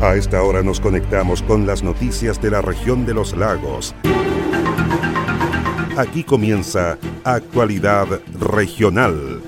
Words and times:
A 0.00 0.14
esta 0.14 0.42
hora 0.42 0.62
nos 0.62 0.80
conectamos 0.80 1.42
con 1.42 1.66
las 1.66 1.82
noticias 1.82 2.40
de 2.40 2.50
la 2.50 2.62
región 2.62 3.04
de 3.04 3.12
los 3.12 3.36
lagos. 3.36 3.94
Aquí 5.94 6.24
comienza 6.24 6.96
Actualidad 7.22 8.06
Regional. 8.40 9.42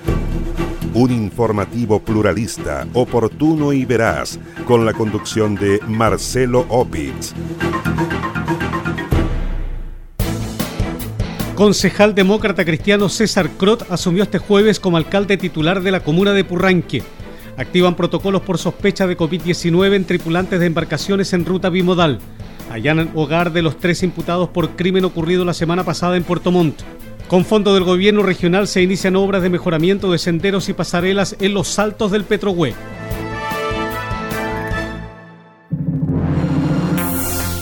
Un 0.93 1.11
informativo 1.11 2.01
pluralista, 2.01 2.87
oportuno 2.93 3.73
y 3.73 3.87
veraz, 3.87 4.39
con 4.67 4.85
la 4.85 4.93
conducción 4.93 5.55
de 5.55 5.81
Marcelo 5.89 6.67
Opitz. 6.69 7.33
Concejal 11.55 12.15
demócrata 12.15 12.67
cristiano 12.67 13.09
César 13.09 13.49
Crot 13.57 13.91
asumió 13.91 14.23
este 14.25 14.37
jueves 14.37 14.79
como 14.79 14.99
alcalde 14.99 15.39
titular 15.39 15.81
de 15.81 15.93
la 15.93 16.01
comuna 16.01 16.35
de 16.35 16.45
Purranque. 16.45 17.03
Activan 17.57 17.95
protocolos 17.97 18.43
por 18.43 18.59
sospecha 18.59 19.07
de 19.07 19.17
COVID-19 19.17 19.95
en 19.95 20.05
tripulantes 20.05 20.59
de 20.59 20.67
embarcaciones 20.67 21.33
en 21.33 21.45
ruta 21.45 21.69
bimodal. 21.69 22.19
Allanan 22.71 23.11
hogar 23.15 23.53
de 23.53 23.63
los 23.63 23.79
tres 23.79 24.03
imputados 24.03 24.49
por 24.49 24.71
crimen 24.71 25.05
ocurrido 25.05 25.45
la 25.45 25.53
semana 25.53 25.85
pasada 25.85 26.17
en 26.17 26.25
Puerto 26.25 26.51
Montt. 26.51 26.81
Con 27.29 27.45
fondo 27.45 27.75
del 27.75 27.85
gobierno 27.85 28.23
regional 28.23 28.69
se 28.69 28.83
inician 28.83 29.17
obras 29.17 29.43
de 29.43 29.51
mejoramiento 29.51 30.11
de 30.13 30.19
senderos 30.19 30.69
y 30.69 30.73
pasarelas 30.73 31.37
en 31.41 31.55
los 31.55 31.69
saltos 31.69 32.11
del 32.11 32.25
Petrohue. 32.25 32.75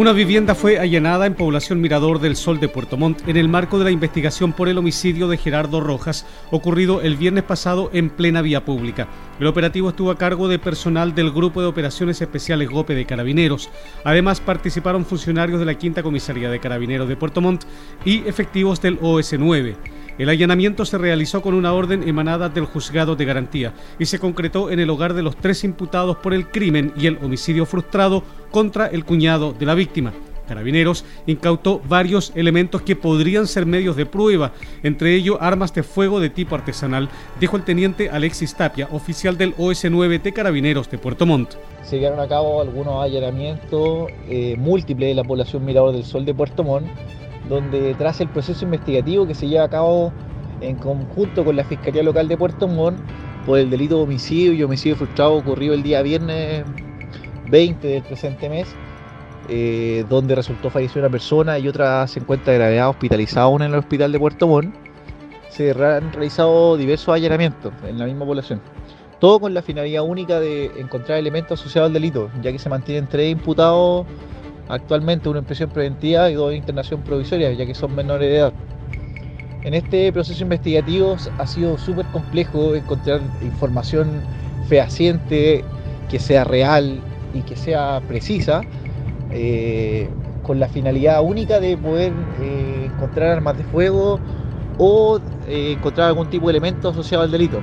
Una 0.00 0.14
vivienda 0.14 0.54
fue 0.54 0.78
allanada 0.78 1.26
en 1.26 1.34
población 1.34 1.78
Mirador 1.82 2.20
del 2.20 2.34
Sol 2.34 2.58
de 2.58 2.70
Puerto 2.70 2.96
Montt 2.96 3.28
en 3.28 3.36
el 3.36 3.50
marco 3.50 3.78
de 3.78 3.84
la 3.84 3.90
investigación 3.90 4.54
por 4.54 4.70
el 4.70 4.78
homicidio 4.78 5.28
de 5.28 5.36
Gerardo 5.36 5.78
Rojas, 5.82 6.24
ocurrido 6.50 7.02
el 7.02 7.18
viernes 7.18 7.44
pasado 7.44 7.90
en 7.92 8.08
plena 8.08 8.40
vía 8.40 8.64
pública. 8.64 9.08
El 9.38 9.46
operativo 9.46 9.90
estuvo 9.90 10.10
a 10.10 10.16
cargo 10.16 10.48
de 10.48 10.58
personal 10.58 11.14
del 11.14 11.30
Grupo 11.30 11.60
de 11.60 11.66
Operaciones 11.66 12.18
Especiales 12.22 12.70
GOPE 12.70 12.94
de 12.94 13.04
Carabineros. 13.04 13.68
Además 14.02 14.40
participaron 14.40 15.04
funcionarios 15.04 15.60
de 15.60 15.66
la 15.66 15.76
Quinta 15.76 16.02
Comisaría 16.02 16.48
de 16.48 16.60
Carabineros 16.60 17.06
de 17.06 17.16
Puerto 17.16 17.42
Montt 17.42 17.64
y 18.02 18.26
efectivos 18.26 18.80
del 18.80 18.98
OS9. 19.00 19.76
El 20.20 20.28
allanamiento 20.28 20.84
se 20.84 20.98
realizó 20.98 21.40
con 21.40 21.54
una 21.54 21.72
orden 21.72 22.06
emanada 22.06 22.50
del 22.50 22.66
juzgado 22.66 23.16
de 23.16 23.24
garantía 23.24 23.72
y 23.98 24.04
se 24.04 24.18
concretó 24.18 24.70
en 24.70 24.78
el 24.78 24.90
hogar 24.90 25.14
de 25.14 25.22
los 25.22 25.34
tres 25.34 25.64
imputados 25.64 26.18
por 26.18 26.34
el 26.34 26.48
crimen 26.48 26.92
y 26.94 27.06
el 27.06 27.16
homicidio 27.22 27.64
frustrado 27.64 28.22
contra 28.50 28.88
el 28.88 29.06
cuñado 29.06 29.54
de 29.54 29.64
la 29.64 29.74
víctima. 29.74 30.12
Carabineros 30.46 31.06
incautó 31.26 31.80
varios 31.88 32.32
elementos 32.34 32.82
que 32.82 32.96
podrían 32.96 33.46
ser 33.46 33.64
medios 33.64 33.96
de 33.96 34.04
prueba, 34.04 34.52
entre 34.82 35.14
ellos 35.14 35.38
armas 35.40 35.72
de 35.72 35.82
fuego 35.82 36.20
de 36.20 36.28
tipo 36.28 36.54
artesanal, 36.54 37.08
dijo 37.40 37.56
el 37.56 37.64
teniente 37.64 38.10
Alexis 38.10 38.54
Tapia, 38.54 38.88
oficial 38.92 39.38
del 39.38 39.56
OS9 39.56 40.20
de 40.20 40.32
Carabineros 40.34 40.90
de 40.90 40.98
Puerto 40.98 41.24
Montt. 41.24 41.54
Se 41.82 41.98
llevaron 41.98 42.20
a 42.20 42.28
cabo 42.28 42.60
algunos 42.60 43.02
allanamientos 43.02 44.10
eh, 44.28 44.54
múltiples 44.58 45.08
de 45.08 45.14
la 45.14 45.24
población 45.24 45.64
Mirador 45.64 45.94
del 45.94 46.04
Sol 46.04 46.26
de 46.26 46.34
Puerto 46.34 46.62
Montt 46.62 46.88
donde 47.50 47.94
tras 47.94 48.20
el 48.20 48.28
proceso 48.28 48.64
investigativo 48.64 49.26
que 49.26 49.34
se 49.34 49.48
lleva 49.48 49.64
a 49.64 49.68
cabo 49.68 50.12
en 50.60 50.76
conjunto 50.76 51.44
con 51.44 51.56
la 51.56 51.64
Fiscalía 51.64 52.02
Local 52.02 52.28
de 52.28 52.36
Puerto 52.36 52.68
Montt 52.68 52.98
por 53.44 53.58
el 53.58 53.68
delito 53.68 53.96
de 53.96 54.02
homicidio 54.04 54.52
y 54.52 54.62
homicidio 54.62 54.96
frustrado 54.96 55.34
ocurrido 55.34 55.74
el 55.74 55.82
día 55.82 56.00
viernes 56.00 56.64
20 57.50 57.88
del 57.88 58.02
presente 58.04 58.48
mes, 58.48 58.68
eh, 59.48 60.04
donde 60.08 60.36
resultó 60.36 60.70
fallecida 60.70 61.00
una 61.00 61.10
persona 61.10 61.58
y 61.58 61.66
otra 61.66 62.06
se 62.06 62.20
encuentra 62.20 62.54
gravedad 62.54 62.88
hospitalizada 62.88 63.50
en 63.56 63.62
el 63.62 63.74
hospital 63.74 64.12
de 64.12 64.20
Puerto 64.20 64.46
Montt, 64.46 64.72
se 65.48 65.72
han 65.72 66.12
realizado 66.12 66.76
diversos 66.76 67.12
allanamientos 67.12 67.72
en 67.84 67.98
la 67.98 68.04
misma 68.04 68.24
población. 68.24 68.60
Todo 69.18 69.40
con 69.40 69.52
la 69.52 69.60
finalidad 69.60 70.04
única 70.04 70.38
de 70.38 70.66
encontrar 70.78 71.18
elementos 71.18 71.60
asociados 71.60 71.88
al 71.88 71.94
delito, 71.94 72.30
ya 72.42 72.52
que 72.52 72.58
se 72.60 72.68
mantienen 72.68 73.08
tres 73.08 73.32
imputados 73.32 74.06
actualmente 74.70 75.28
una 75.28 75.40
impresión 75.40 75.68
preventiva 75.70 76.30
y 76.30 76.34
dos 76.34 76.54
internación 76.54 77.02
provisoria, 77.02 77.52
ya 77.52 77.66
que 77.66 77.74
son 77.74 77.94
menores 77.94 78.28
de 78.28 78.36
edad. 78.36 78.52
En 79.62 79.74
este 79.74 80.10
proceso 80.12 80.42
investigativo 80.42 81.16
ha 81.38 81.46
sido 81.46 81.76
súper 81.76 82.06
complejo 82.06 82.74
encontrar 82.74 83.20
información 83.42 84.22
fehaciente, 84.68 85.64
que 86.08 86.18
sea 86.18 86.44
real 86.44 87.00
y 87.34 87.40
que 87.42 87.56
sea 87.56 88.00
precisa, 88.08 88.62
eh, 89.32 90.08
con 90.42 90.58
la 90.58 90.68
finalidad 90.68 91.22
única 91.22 91.60
de 91.60 91.76
poder 91.76 92.12
eh, 92.40 92.88
encontrar 92.94 93.28
armas 93.28 93.58
de 93.58 93.64
fuego 93.64 94.18
o 94.78 95.20
eh, 95.46 95.74
encontrar 95.76 96.08
algún 96.08 96.28
tipo 96.30 96.46
de 96.46 96.52
elemento 96.52 96.88
asociado 96.88 97.24
al 97.24 97.30
delito. 97.30 97.60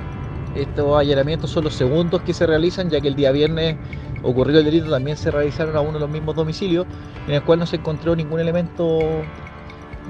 Estos 0.58 0.98
allanamientos 0.98 1.50
son 1.50 1.62
los 1.62 1.74
segundos 1.74 2.20
que 2.22 2.34
se 2.34 2.44
realizan, 2.44 2.90
ya 2.90 3.00
que 3.00 3.06
el 3.06 3.14
día 3.14 3.30
viernes 3.30 3.76
ocurrió 4.24 4.58
el 4.58 4.64
delito, 4.64 4.90
también 4.90 5.16
se 5.16 5.30
realizaron 5.30 5.76
a 5.76 5.80
uno 5.80 5.92
de 5.92 6.00
los 6.00 6.10
mismos 6.10 6.34
domicilios, 6.34 6.84
en 7.28 7.34
el 7.34 7.44
cual 7.44 7.60
no 7.60 7.66
se 7.66 7.76
encontró 7.76 8.16
ningún 8.16 8.40
elemento 8.40 8.98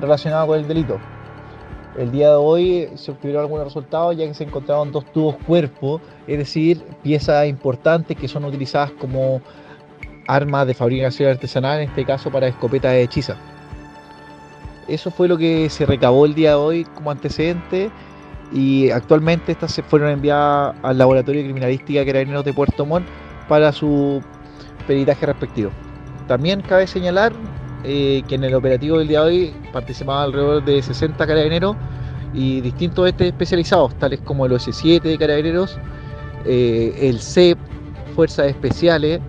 relacionado 0.00 0.46
con 0.46 0.58
el 0.58 0.66
delito. 0.66 0.98
El 1.98 2.10
día 2.12 2.30
de 2.30 2.36
hoy 2.36 2.88
se 2.94 3.10
obtuvieron 3.10 3.42
algunos 3.42 3.66
resultados 3.66 4.16
ya 4.16 4.26
que 4.26 4.32
se 4.32 4.44
encontraron 4.44 4.90
dos 4.90 5.04
tubos 5.12 5.36
cuerpos, 5.46 6.00
es 6.26 6.38
decir, 6.38 6.82
piezas 7.02 7.46
importantes 7.46 8.16
que 8.16 8.26
son 8.26 8.46
utilizadas 8.46 8.92
como 8.92 9.42
armas 10.28 10.66
de 10.66 10.72
fabricación 10.72 11.30
artesanal, 11.30 11.80
en 11.80 11.90
este 11.90 12.06
caso 12.06 12.30
para 12.30 12.48
escopetas 12.48 12.92
de 12.92 13.02
hechiza. 13.02 13.36
Eso 14.86 15.10
fue 15.10 15.28
lo 15.28 15.36
que 15.36 15.68
se 15.68 15.84
recabó 15.84 16.24
el 16.24 16.34
día 16.34 16.50
de 16.50 16.56
hoy 16.56 16.84
como 16.84 17.10
antecedente 17.10 17.90
y 18.52 18.90
actualmente 18.90 19.52
estas 19.52 19.72
se 19.72 19.82
fueron 19.82 20.10
enviadas 20.10 20.74
al 20.82 20.98
Laboratorio 20.98 21.42
de 21.42 21.48
Criminalística 21.48 22.04
Carabineros 22.04 22.44
de 22.44 22.52
Puerto 22.52 22.86
Montt 22.86 23.06
para 23.48 23.72
su 23.72 24.22
peritaje 24.86 25.26
respectivo. 25.26 25.70
También 26.26 26.60
cabe 26.62 26.86
señalar 26.86 27.32
eh, 27.84 28.22
que 28.26 28.34
en 28.34 28.44
el 28.44 28.54
operativo 28.54 28.98
del 28.98 29.08
día 29.08 29.22
de 29.22 29.26
hoy 29.26 29.54
participaban 29.72 30.24
alrededor 30.24 30.64
de 30.64 30.82
60 30.82 31.26
carabineros 31.26 31.76
y 32.34 32.60
distintos 32.60 33.12
especializados, 33.18 33.94
tales 33.98 34.20
como 34.20 34.46
el 34.46 34.52
OS7 34.52 35.00
de 35.00 35.18
carabineros, 35.18 35.78
eh, 36.44 36.94
el 37.00 37.20
CEP, 37.20 37.58
Fuerzas 38.14 38.48
Especiales, 38.48 39.20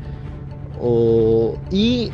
y 1.71 2.11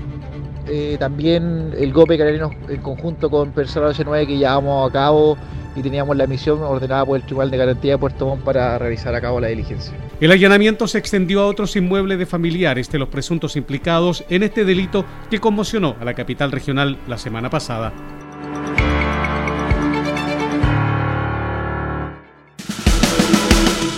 eh, 0.68 0.98
también 1.00 1.74
el 1.78 1.94
GOPE 1.94 2.18
Carabineros 2.18 2.52
en 2.70 2.82
conjunto 2.82 3.30
con 3.30 3.52
personal 3.52 3.94
OS9 3.94 4.26
que 4.26 4.38
llevamos 4.38 4.90
a 4.90 4.94
cabo 4.94 5.38
y 5.76 5.82
teníamos 5.82 6.16
la 6.16 6.28
misión 6.28 6.62
ordenada 6.64 7.06
por 7.06 7.18
el 7.18 7.24
Tribunal 7.24 7.52
de 7.52 7.58
Garantía 7.58 7.92
de 7.94 7.98
Puerto 7.98 8.26
Montt 8.26 8.44
para 8.44 8.78
realizar 8.78 9.14
a 9.14 9.22
cabo 9.22 9.40
la 9.40 9.48
diligencia. 9.48 9.94
El 10.20 10.32
allanamiento 10.32 10.88
se 10.88 10.98
extendió 10.98 11.42
a 11.42 11.48
otros 11.48 11.76
inmuebles 11.76 12.18
de 12.18 12.26
familiares 12.26 12.90
de 12.90 13.00
los 13.00 13.10
presuntos 13.10 13.56
implicados 13.56 14.24
en 14.30 14.44
este 14.44 14.66
delito 14.66 15.06
que 15.30 15.40
conmocionó 15.40 15.96
a 16.00 16.06
la 16.06 16.14
capital 16.14 16.52
regional 16.52 16.98
la 17.08 17.18
semana 17.18 17.50
pasada. 17.50 17.94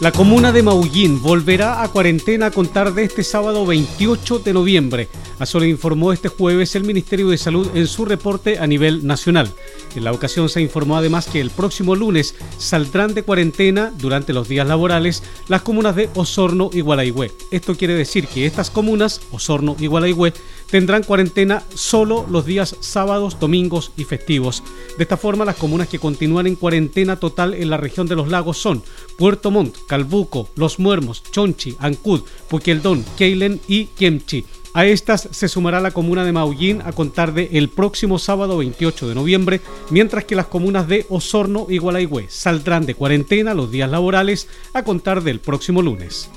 La 0.00 0.12
comuna 0.12 0.52
de 0.52 0.62
Maullín 0.62 1.20
volverá 1.20 1.82
a 1.82 1.88
cuarentena 1.88 2.46
a 2.46 2.50
contar 2.52 2.94
de 2.94 3.02
este 3.02 3.24
sábado 3.24 3.66
28 3.66 4.38
de 4.38 4.52
noviembre. 4.52 5.08
Así 5.40 5.58
lo 5.58 5.64
informó 5.64 6.12
este 6.12 6.28
jueves 6.28 6.76
el 6.76 6.84
Ministerio 6.84 7.28
de 7.30 7.36
Salud 7.36 7.68
en 7.74 7.88
su 7.88 8.04
reporte 8.04 8.60
a 8.60 8.66
nivel 8.68 9.04
nacional. 9.04 9.52
En 9.96 10.04
la 10.04 10.12
ocasión 10.12 10.48
se 10.48 10.60
informó 10.60 10.96
además 10.96 11.26
que 11.26 11.40
el 11.40 11.50
próximo 11.50 11.96
lunes 11.96 12.36
saldrán 12.58 13.12
de 13.12 13.24
cuarentena 13.24 13.92
durante 13.98 14.32
los 14.32 14.46
días 14.48 14.68
laborales 14.68 15.24
las 15.48 15.62
comunas 15.62 15.96
de 15.96 16.08
Osorno 16.14 16.70
y 16.72 16.80
Gualaihue. 16.80 17.32
Esto 17.50 17.76
quiere 17.76 17.94
decir 17.94 18.28
que 18.28 18.46
estas 18.46 18.70
comunas, 18.70 19.20
Osorno 19.32 19.74
y 19.80 19.88
Gualaihue, 19.88 20.32
tendrán 20.70 21.02
cuarentena 21.02 21.62
solo 21.74 22.26
los 22.30 22.46
días 22.46 22.76
sábados, 22.80 23.38
domingos 23.40 23.92
y 23.96 24.04
festivos. 24.04 24.62
De 24.96 25.04
esta 25.04 25.16
forma, 25.16 25.44
las 25.44 25.56
comunas 25.56 25.88
que 25.88 25.98
continúan 25.98 26.46
en 26.46 26.56
cuarentena 26.56 27.16
total 27.16 27.54
en 27.54 27.70
la 27.70 27.76
región 27.76 28.06
de 28.06 28.16
los 28.16 28.28
lagos 28.28 28.58
son 28.58 28.82
Puerto 29.16 29.50
Montt, 29.50 29.76
Calbuco, 29.86 30.50
Los 30.54 30.78
Muermos, 30.78 31.22
Chonchi, 31.30 31.76
Ancud, 31.78 32.22
Puqueldón, 32.48 33.04
Keilen 33.16 33.60
y 33.68 33.86
Kemchi. 33.86 34.44
A 34.74 34.86
estas 34.86 35.28
se 35.32 35.48
sumará 35.48 35.80
la 35.80 35.90
comuna 35.90 36.24
de 36.24 36.32
Maullín 36.32 36.82
a 36.84 36.92
contar 36.92 37.32
de 37.32 37.48
el 37.52 37.68
próximo 37.68 38.18
sábado 38.18 38.58
28 38.58 39.08
de 39.08 39.14
noviembre, 39.14 39.60
mientras 39.90 40.24
que 40.24 40.36
las 40.36 40.46
comunas 40.46 40.86
de 40.86 41.06
Osorno 41.08 41.66
y 41.68 41.78
Gualaihue 41.78 42.26
saldrán 42.28 42.86
de 42.86 42.94
cuarentena 42.94 43.54
los 43.54 43.70
días 43.70 43.90
laborales 43.90 44.46
a 44.74 44.84
contar 44.84 45.22
del 45.22 45.40
próximo 45.40 45.82
lunes. 45.82 46.30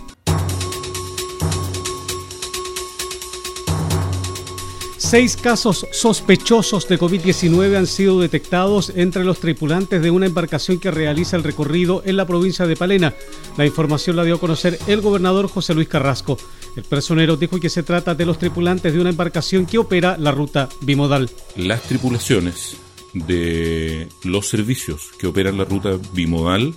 Seis 5.11 5.35
casos 5.35 5.85
sospechosos 5.91 6.87
de 6.87 6.97
COVID-19 6.97 7.75
han 7.75 7.85
sido 7.85 8.21
detectados 8.21 8.93
entre 8.95 9.25
los 9.25 9.41
tripulantes 9.41 10.01
de 10.01 10.09
una 10.09 10.25
embarcación 10.25 10.79
que 10.79 10.89
realiza 10.89 11.35
el 11.35 11.43
recorrido 11.43 12.01
en 12.05 12.15
la 12.15 12.25
provincia 12.25 12.65
de 12.65 12.77
Palena. 12.77 13.13
La 13.57 13.65
información 13.65 14.15
la 14.15 14.23
dio 14.23 14.35
a 14.35 14.39
conocer 14.39 14.79
el 14.87 15.01
gobernador 15.01 15.49
José 15.49 15.73
Luis 15.73 15.89
Carrasco. 15.89 16.37
El 16.77 16.83
personero 16.85 17.35
dijo 17.35 17.59
que 17.59 17.69
se 17.69 17.83
trata 17.83 18.15
de 18.15 18.25
los 18.25 18.39
tripulantes 18.39 18.93
de 18.93 19.01
una 19.01 19.09
embarcación 19.09 19.65
que 19.65 19.79
opera 19.79 20.15
la 20.17 20.31
ruta 20.31 20.69
bimodal. 20.79 21.29
Las 21.57 21.81
tripulaciones 21.81 22.77
de 23.13 24.07
los 24.23 24.47
servicios 24.47 25.09
que 25.19 25.27
operan 25.27 25.57
la 25.57 25.65
ruta 25.65 25.99
bimodal 26.13 26.73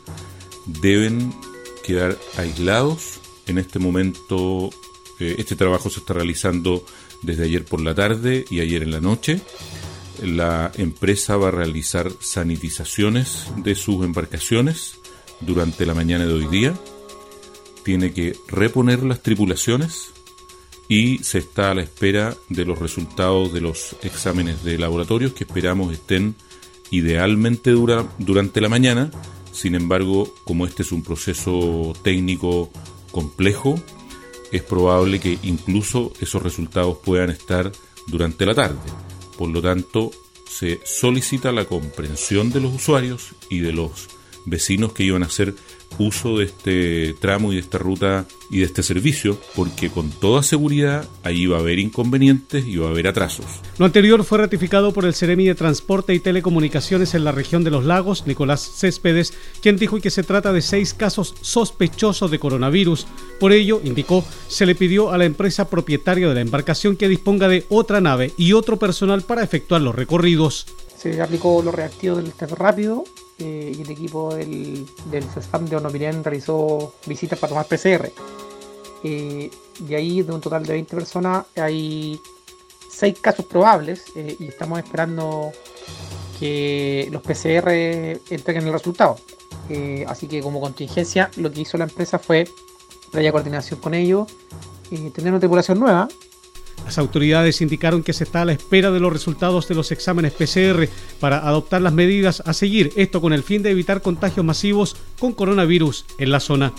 deben 0.66 1.32
quedar 1.84 2.18
aislados. 2.36 3.20
En 3.46 3.58
este 3.58 3.78
momento, 3.78 4.70
eh, 5.20 5.36
este 5.38 5.54
trabajo 5.54 5.88
se 5.88 6.00
está 6.00 6.14
realizando 6.14 6.84
desde 7.24 7.44
ayer 7.44 7.64
por 7.64 7.80
la 7.80 7.94
tarde 7.94 8.44
y 8.50 8.60
ayer 8.60 8.82
en 8.82 8.90
la 8.90 9.00
noche. 9.00 9.40
La 10.22 10.70
empresa 10.76 11.36
va 11.36 11.48
a 11.48 11.52
realizar 11.52 12.12
sanitizaciones 12.20 13.46
de 13.56 13.74
sus 13.74 14.04
embarcaciones 14.04 14.98
durante 15.40 15.86
la 15.86 15.94
mañana 15.94 16.26
de 16.26 16.32
hoy 16.32 16.46
día. 16.46 16.74
Tiene 17.82 18.12
que 18.12 18.36
reponer 18.48 19.02
las 19.02 19.22
tripulaciones 19.22 20.12
y 20.88 21.18
se 21.18 21.38
está 21.38 21.70
a 21.70 21.74
la 21.74 21.82
espera 21.82 22.36
de 22.48 22.64
los 22.64 22.78
resultados 22.78 23.52
de 23.52 23.60
los 23.60 23.96
exámenes 24.02 24.62
de 24.64 24.78
laboratorios 24.78 25.32
que 25.32 25.44
esperamos 25.44 25.92
estén 25.92 26.36
idealmente 26.90 27.70
dura, 27.70 28.06
durante 28.18 28.60
la 28.60 28.68
mañana. 28.68 29.10
Sin 29.52 29.74
embargo, 29.74 30.32
como 30.44 30.66
este 30.66 30.82
es 30.82 30.92
un 30.92 31.02
proceso 31.02 31.92
técnico 32.02 32.70
complejo, 33.10 33.76
es 34.54 34.62
probable 34.62 35.18
que 35.18 35.36
incluso 35.42 36.12
esos 36.20 36.40
resultados 36.40 36.98
puedan 37.04 37.30
estar 37.30 37.72
durante 38.06 38.46
la 38.46 38.54
tarde. 38.54 38.78
Por 39.36 39.48
lo 39.48 39.60
tanto, 39.60 40.12
se 40.48 40.80
solicita 40.84 41.50
la 41.50 41.64
comprensión 41.64 42.52
de 42.52 42.60
los 42.60 42.72
usuarios 42.72 43.32
y 43.50 43.58
de 43.58 43.72
los 43.72 44.08
vecinos 44.44 44.92
que 44.92 45.04
iban 45.04 45.22
a 45.22 45.26
hacer 45.26 45.54
uso 45.98 46.38
de 46.38 46.46
este 46.46 47.14
tramo 47.20 47.52
y 47.52 47.56
de 47.56 47.60
esta 47.60 47.78
ruta 47.78 48.26
y 48.50 48.58
de 48.58 48.64
este 48.64 48.82
servicio, 48.82 49.38
porque 49.54 49.90
con 49.90 50.10
toda 50.10 50.42
seguridad 50.42 51.08
ahí 51.22 51.46
va 51.46 51.58
a 51.58 51.60
haber 51.60 51.78
inconvenientes 51.78 52.66
y 52.66 52.76
va 52.76 52.88
a 52.88 52.90
haber 52.90 53.06
atrasos. 53.06 53.46
Lo 53.78 53.86
anterior 53.86 54.24
fue 54.24 54.38
ratificado 54.38 54.92
por 54.92 55.04
el 55.04 55.14
Ceremi 55.14 55.46
de 55.46 55.54
Transporte 55.54 56.14
y 56.14 56.20
Telecomunicaciones 56.20 57.14
en 57.14 57.24
la 57.24 57.32
región 57.32 57.64
de 57.64 57.70
los 57.70 57.84
lagos, 57.84 58.26
Nicolás 58.26 58.60
Céspedes, 58.76 59.32
quien 59.60 59.76
dijo 59.76 60.00
que 60.00 60.10
se 60.10 60.22
trata 60.22 60.52
de 60.52 60.62
seis 60.62 60.94
casos 60.94 61.34
sospechosos 61.40 62.30
de 62.30 62.38
coronavirus. 62.38 63.06
Por 63.40 63.52
ello, 63.52 63.80
indicó, 63.84 64.24
se 64.48 64.66
le 64.66 64.74
pidió 64.74 65.10
a 65.10 65.18
la 65.18 65.24
empresa 65.24 65.68
propietaria 65.68 66.28
de 66.28 66.34
la 66.34 66.40
embarcación 66.40 66.96
que 66.96 67.08
disponga 67.08 67.48
de 67.48 67.64
otra 67.68 68.00
nave 68.00 68.32
y 68.36 68.52
otro 68.52 68.78
personal 68.78 69.22
para 69.22 69.42
efectuar 69.42 69.80
los 69.80 69.94
recorridos. 69.94 70.66
Se 70.96 71.20
aplicó 71.20 71.62
los 71.62 71.74
reactivos 71.74 72.22
del 72.22 72.32
test 72.32 72.52
rápido 72.52 73.04
eh, 73.38 73.72
y 73.76 73.82
el 73.82 73.90
equipo 73.90 74.34
del, 74.34 74.86
del 75.10 75.24
CESFAM 75.24 75.66
de 75.66 75.76
Onopirén 75.76 76.22
realizó 76.22 76.94
visitas 77.06 77.38
para 77.38 77.48
tomar 77.48 77.66
PCR. 77.66 78.10
Eh, 79.02 79.50
y 79.88 79.94
ahí, 79.94 80.22
de 80.22 80.32
un 80.32 80.40
total 80.40 80.64
de 80.64 80.74
20 80.74 80.96
personas, 80.96 81.46
hay 81.56 82.20
6 82.90 83.18
casos 83.20 83.44
probables 83.46 84.04
eh, 84.14 84.36
y 84.38 84.46
estamos 84.46 84.78
esperando 84.78 85.52
que 86.38 87.08
los 87.10 87.22
PCR 87.22 87.70
entreguen 88.30 88.66
el 88.66 88.72
resultado. 88.72 89.16
así 90.06 90.26
que, 90.26 90.40
como 90.40 90.60
contingencia, 90.60 91.30
lo 91.36 91.50
que 91.50 91.62
hizo 91.62 91.76
la 91.76 91.84
empresa 91.84 92.18
fue, 92.18 92.44
previa 93.10 93.32
coordinación 93.32 93.80
con 93.80 93.94
ellos, 93.94 94.28
tener 94.90 95.30
una 95.30 95.38
tripulación 95.38 95.78
nueva 95.80 96.08
las 96.84 96.98
autoridades 96.98 97.60
indicaron 97.60 98.02
que 98.02 98.12
se 98.12 98.24
está 98.24 98.42
a 98.42 98.44
la 98.44 98.52
espera 98.52 98.90
de 98.90 99.00
los 99.00 99.12
resultados 99.12 99.68
de 99.68 99.74
los 99.74 99.90
exámenes 99.90 100.32
PCR 100.32 100.88
para 101.18 101.38
adoptar 101.38 101.82
las 101.82 101.92
medidas 101.92 102.42
a 102.44 102.52
seguir, 102.52 102.92
esto 102.96 103.20
con 103.20 103.32
el 103.32 103.42
fin 103.42 103.62
de 103.62 103.70
evitar 103.70 104.02
contagios 104.02 104.44
masivos 104.44 104.96
con 105.18 105.32
coronavirus 105.32 106.04
en 106.18 106.30
la 106.30 106.40
zona. 106.40 106.72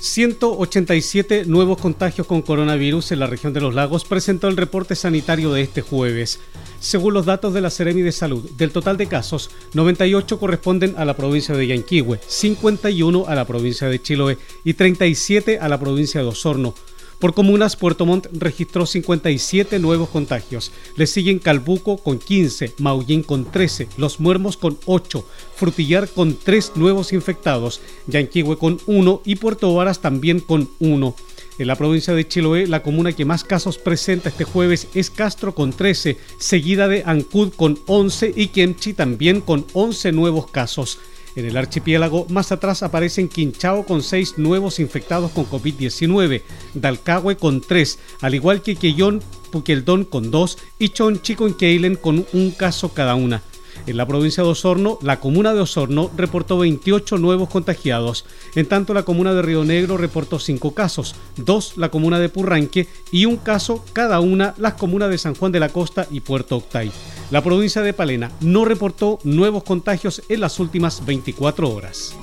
187 0.00 1.44
nuevos 1.46 1.78
contagios 1.78 2.26
con 2.26 2.42
coronavirus 2.42 3.12
en 3.12 3.20
la 3.20 3.26
región 3.26 3.52
de 3.52 3.60
los 3.60 3.74
lagos 3.74 4.04
presentó 4.04 4.48
el 4.48 4.56
reporte 4.56 4.94
sanitario 4.94 5.52
de 5.52 5.62
este 5.62 5.82
jueves. 5.82 6.40
Según 6.80 7.14
los 7.14 7.26
datos 7.26 7.52
de 7.52 7.60
la 7.60 7.70
Seremi 7.70 8.02
de 8.02 8.12
Salud, 8.12 8.48
del 8.56 8.70
total 8.70 8.96
de 8.96 9.06
casos, 9.06 9.50
98 9.74 10.38
corresponden 10.38 10.94
a 10.96 11.04
la 11.04 11.16
provincia 11.16 11.54
de 11.54 11.66
Yanquihue, 11.66 12.20
51 12.26 13.26
a 13.26 13.34
la 13.34 13.46
provincia 13.46 13.88
de 13.88 14.00
Chiloé 14.00 14.38
y 14.64 14.74
37 14.74 15.58
a 15.58 15.68
la 15.68 15.78
provincia 15.78 16.20
de 16.22 16.28
Osorno. 16.28 16.74
Por 17.18 17.34
comunas, 17.34 17.74
Puerto 17.74 18.06
Montt 18.06 18.28
registró 18.30 18.86
57 18.86 19.80
nuevos 19.80 20.08
contagios. 20.08 20.70
Le 20.94 21.08
siguen 21.08 21.40
Calbuco 21.40 21.96
con 21.96 22.20
15, 22.20 22.74
Maullín 22.78 23.24
con 23.24 23.50
13, 23.50 23.88
Los 23.96 24.20
Muermos 24.20 24.56
con 24.56 24.78
8, 24.86 25.26
Frutillar 25.56 26.08
con 26.08 26.36
3 26.36 26.72
nuevos 26.76 27.12
infectados, 27.12 27.80
Yanquihue 28.06 28.56
con 28.56 28.78
1 28.86 29.22
y 29.24 29.34
Puerto 29.34 29.74
Varas 29.74 30.00
también 30.00 30.38
con 30.38 30.70
1. 30.78 31.16
En 31.58 31.66
la 31.66 31.74
provincia 31.74 32.14
de 32.14 32.28
Chiloé, 32.28 32.68
la 32.68 32.84
comuna 32.84 33.12
que 33.12 33.24
más 33.24 33.42
casos 33.42 33.78
presenta 33.78 34.28
este 34.28 34.44
jueves 34.44 34.86
es 34.94 35.10
Castro 35.10 35.56
con 35.56 35.72
13, 35.72 36.16
seguida 36.38 36.86
de 36.86 37.02
Ancud 37.04 37.52
con 37.52 37.80
11 37.86 38.32
y 38.36 38.46
Kemchi 38.48 38.92
también 38.92 39.40
con 39.40 39.66
11 39.72 40.12
nuevos 40.12 40.48
casos. 40.52 41.00
En 41.38 41.46
el 41.46 41.56
archipiélago, 41.56 42.26
más 42.30 42.50
atrás 42.50 42.82
aparecen 42.82 43.28
Quinchao 43.28 43.86
con 43.86 44.02
seis 44.02 44.38
nuevos 44.38 44.80
infectados 44.80 45.30
con 45.30 45.46
COVID-19, 45.46 46.42
Dalcahue 46.74 47.36
con 47.36 47.60
tres, 47.60 48.00
al 48.20 48.34
igual 48.34 48.60
que 48.60 48.74
Quellón, 48.74 49.22
Puqueldón 49.52 50.04
con 50.04 50.32
dos 50.32 50.58
y 50.80 50.88
Chonchi 50.88 51.36
con 51.36 51.54
Keilen 51.54 51.94
con 51.94 52.26
un 52.32 52.50
caso 52.50 52.92
cada 52.92 53.14
una. 53.14 53.40
En 53.88 53.96
la 53.96 54.06
provincia 54.06 54.42
de 54.42 54.50
Osorno, 54.50 54.98
la 55.00 55.18
comuna 55.18 55.54
de 55.54 55.60
Osorno 55.60 56.10
reportó 56.14 56.58
28 56.58 57.16
nuevos 57.16 57.48
contagiados. 57.48 58.26
En 58.54 58.66
tanto, 58.66 58.92
la 58.92 59.04
comuna 59.04 59.32
de 59.32 59.40
Río 59.40 59.64
Negro 59.64 59.96
reportó 59.96 60.38
5 60.38 60.74
casos, 60.74 61.14
2 61.36 61.78
la 61.78 61.88
comuna 61.88 62.18
de 62.18 62.28
Purranque 62.28 62.86
y 63.10 63.24
un 63.24 63.38
caso 63.38 63.82
cada 63.94 64.20
una 64.20 64.52
las 64.58 64.74
comunas 64.74 65.08
de 65.08 65.16
San 65.16 65.34
Juan 65.34 65.52
de 65.52 65.60
la 65.60 65.70
Costa 65.70 66.06
y 66.10 66.20
Puerto 66.20 66.58
Octay. 66.58 66.92
La 67.30 67.42
provincia 67.42 67.80
de 67.80 67.94
Palena 67.94 68.30
no 68.40 68.66
reportó 68.66 69.20
nuevos 69.24 69.62
contagios 69.62 70.22
en 70.28 70.40
las 70.40 70.60
últimas 70.60 71.06
24 71.06 71.70
horas. 71.70 72.14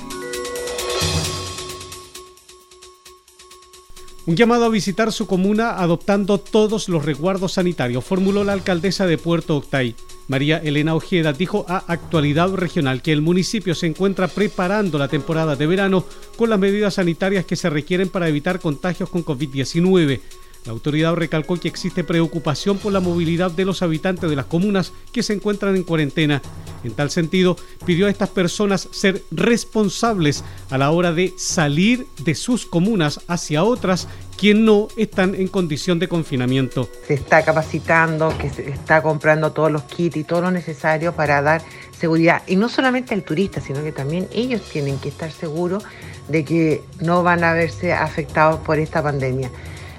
Un 4.28 4.36
llamado 4.36 4.66
a 4.66 4.70
visitar 4.70 5.12
su 5.12 5.28
comuna 5.28 5.78
adoptando 5.78 6.40
todos 6.40 6.90
los 6.90 7.06
resguardos 7.06 7.54
sanitarios, 7.54 8.04
formuló 8.04 8.44
la 8.44 8.54
alcaldesa 8.54 9.06
de 9.06 9.20
Puerto 9.20 9.56
Octay. 9.56 9.96
María 10.28 10.58
Elena 10.58 10.96
Ojeda 10.96 11.32
dijo 11.32 11.64
a 11.70 11.84
Actualidad 11.88 12.52
Regional 12.52 13.04
que 13.04 13.12
el 13.12 13.22
municipio 13.22 13.76
se 13.76 13.86
encuentra 13.86 14.28
preparando 14.28 14.98
la 14.98 15.10
temporada 15.10 15.56
de 15.56 15.68
verano 15.68 16.06
con 16.38 16.50
las 16.50 16.58
medidas 16.58 16.96
sanitarias 16.96 17.46
que 17.46 17.56
se 17.56 17.70
requieren 17.70 18.10
para 18.10 18.28
evitar 18.28 18.60
contagios 18.60 19.10
con 19.10 19.24
COVID-19. 19.24 20.22
La 20.66 20.72
autoridad 20.72 21.14
recalcó 21.14 21.60
que 21.60 21.68
existe 21.68 22.04
preocupación 22.04 22.80
por 22.80 22.92
la 22.92 23.00
movilidad 23.00 23.52
de 23.52 23.66
los 23.66 23.84
habitantes 23.84 24.28
de 24.28 24.36
las 24.36 24.48
comunas 24.48 24.94
que 25.12 25.22
se 25.22 25.34
encuentran 25.34 25.76
en 25.76 25.84
cuarentena. 25.84 26.42
En 26.84 26.94
tal 26.94 27.12
sentido, 27.12 27.56
pidió 27.86 28.08
a 28.08 28.10
estas 28.10 28.30
personas 28.30 28.88
ser 28.92 29.22
responsables 29.30 30.44
a 30.72 30.80
la 30.80 30.90
hora 30.90 31.14
de 31.14 31.34
salir 31.38 32.08
de 32.24 32.34
sus 32.34 32.66
comunas 32.66 33.22
hacia 33.28 33.64
otras 33.64 34.08
que 34.38 34.56
no 34.56 34.88
están 34.98 35.36
en 35.36 35.48
condición 35.48 36.00
de 36.00 36.08
confinamiento. 36.08 36.90
Se 37.08 37.14
está 37.14 37.46
capacitando, 37.46 38.36
que 38.38 38.50
se 38.50 38.68
está 38.70 39.04
comprando 39.04 39.52
todos 39.52 39.72
los 39.72 39.84
kits 39.84 40.18
y 40.18 40.24
todo 40.24 40.42
lo 40.42 40.52
necesario 40.52 41.14
para 41.14 41.44
dar 41.44 41.62
seguridad. 41.98 42.42
Y 42.48 42.56
no 42.56 42.70
solamente 42.70 43.14
al 43.14 43.24
turista, 43.24 43.62
sino 43.62 43.84
que 43.84 43.92
también 43.92 44.28
ellos 44.34 44.62
tienen 44.72 44.98
que 44.98 45.10
estar 45.10 45.32
seguros 45.32 45.84
de 46.28 46.44
que 46.44 46.84
no 47.02 47.22
van 47.22 47.44
a 47.44 47.54
verse 47.54 47.94
afectados 47.94 48.60
por 48.62 48.80
esta 48.80 49.04
pandemia. 49.04 49.52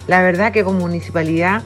La 0.07 0.23
verdad 0.23 0.53
que 0.53 0.65
como 0.65 0.81
municipalidad 0.81 1.63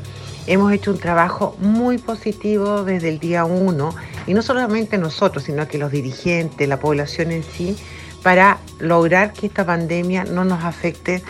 hemos 0.46 0.72
hecho 0.72 0.92
un 0.92 0.98
trabajo 0.98 1.56
muy 1.60 1.98
positivo 1.98 2.84
desde 2.84 3.08
el 3.08 3.18
día 3.18 3.44
uno, 3.44 3.94
y 4.26 4.34
no 4.34 4.42
solamente 4.42 4.98
nosotros, 4.98 5.44
sino 5.44 5.66
que 5.68 5.78
los 5.78 5.92
dirigentes, 5.92 6.68
la 6.68 6.78
población 6.78 7.30
en 7.32 7.42
sí, 7.42 7.76
para 8.22 8.58
lograr 8.78 9.32
que 9.32 9.46
esta 9.46 9.64
pandemia 9.64 10.24
no 10.24 10.44
nos 10.44 10.64
afecte 10.64 11.22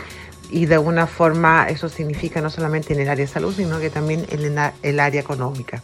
y 0.50 0.66
de 0.66 0.74
alguna 0.74 1.06
forma 1.06 1.66
eso 1.68 1.88
significa 1.88 2.40
no 2.40 2.50
solamente 2.50 2.92
en 2.92 3.00
el 3.00 3.08
área 3.08 3.24
de 3.24 3.32
salud, 3.32 3.54
sino 3.54 3.78
que 3.78 3.90
también 3.90 4.26
en 4.30 4.58
el 4.82 5.00
área 5.00 5.20
económica. 5.20 5.82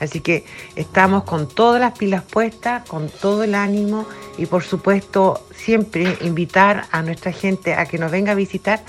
Así 0.00 0.20
que 0.20 0.44
estamos 0.74 1.24
con 1.24 1.48
todas 1.48 1.80
las 1.80 1.96
pilas 1.96 2.22
puestas, 2.24 2.88
con 2.88 3.08
todo 3.08 3.44
el 3.44 3.54
ánimo 3.54 4.06
y 4.36 4.46
por 4.46 4.64
supuesto 4.64 5.46
siempre 5.54 6.16
invitar 6.22 6.86
a 6.90 7.02
nuestra 7.02 7.32
gente 7.32 7.74
a 7.74 7.86
que 7.86 7.98
nos 7.98 8.10
venga 8.10 8.32
a 8.32 8.34
visitar, 8.34 8.82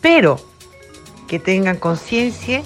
pero 0.00 0.40
que 1.26 1.38
tengan 1.38 1.76
conciencia 1.76 2.62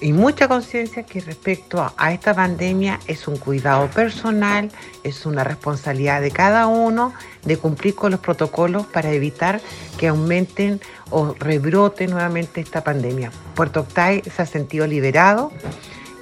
y 0.00 0.12
mucha 0.12 0.46
conciencia 0.46 1.02
que 1.02 1.20
respecto 1.20 1.92
a, 1.96 2.12
esta 2.12 2.32
pandemia 2.32 3.00
es 3.08 3.26
un 3.26 3.36
cuidado 3.36 3.88
personal, 3.90 4.70
es 5.02 5.26
una 5.26 5.42
responsabilidad 5.42 6.20
de 6.20 6.30
cada 6.30 6.68
uno 6.68 7.12
de 7.44 7.56
cumplir 7.56 7.96
con 7.96 8.12
los 8.12 8.20
protocolos 8.20 8.86
para 8.86 9.10
evitar 9.10 9.60
que 9.98 10.08
aumenten 10.08 10.80
o 11.10 11.34
rebrote 11.34 12.06
nuevamente 12.06 12.60
esta 12.60 12.84
pandemia. 12.84 13.32
Puerto 13.54 13.80
Octay 13.80 14.22
se 14.22 14.42
ha 14.42 14.46
sentido 14.46 14.86
liberado 14.86 15.50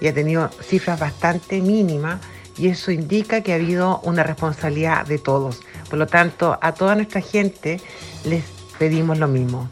y 0.00 0.08
ha 0.08 0.14
tenido 0.14 0.49
cifras 0.62 0.99
bastante 0.99 1.61
mínimas 1.61 2.20
y 2.56 2.68
eso 2.68 2.90
indica 2.90 3.42
que 3.42 3.52
ha 3.52 3.56
habido 3.56 4.00
una 4.04 4.23
responsabilidad 4.23 5.04
de 5.04 5.18
todos. 5.18 5.61
Por 5.90 5.99
lo 5.99 6.06
tanto, 6.06 6.58
a 6.62 6.73
toda 6.73 6.94
nuestra 6.94 7.20
gente 7.20 7.78
les 8.25 8.44
pedimos 8.78 9.18
lo 9.18 9.28
mismo. 9.28 9.68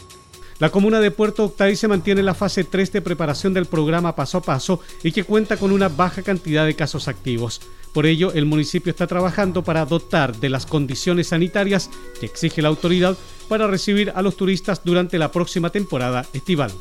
La 0.61 0.71
comuna 0.71 1.01
de 1.01 1.11
Puerto 1.11 1.45
Octay 1.45 1.75
se 1.75 1.89
mantiene 1.89 2.21
en 2.21 2.27
la 2.27 2.35
fase 2.35 2.63
3 2.63 2.93
de 2.93 3.03
preparación 3.03 3.55
del 3.55 3.67
programa 3.67 4.15
paso 4.15 4.39
a 4.39 4.43
paso 4.43 4.81
y 5.03 5.11
que 5.11 5.25
cuenta 5.25 5.57
con 5.57 5.73
una 5.73 5.89
baja 5.89 6.23
cantidad 6.23 6.65
de 6.65 6.77
casos 6.77 7.09
activos. 7.09 7.61
Por 7.93 8.07
ello, 8.07 8.33
el 8.33 8.47
municipio 8.47 8.91
está 8.91 9.07
trabajando 9.07 9.65
para 9.65 9.85
dotar 9.85 10.37
de 10.37 10.49
las 10.49 10.67
condiciones 10.67 11.29
sanitarias 11.29 11.91
que 12.21 12.27
exige 12.27 12.63
la 12.63 12.69
autoridad 12.69 13.17
para 13.49 13.67
recibir 13.67 14.13
a 14.15 14.23
los 14.23 14.37
turistas 14.37 14.83
durante 14.85 15.19
la 15.19 15.33
próxima 15.33 15.71
temporada 15.71 16.27
estival. 16.33 16.73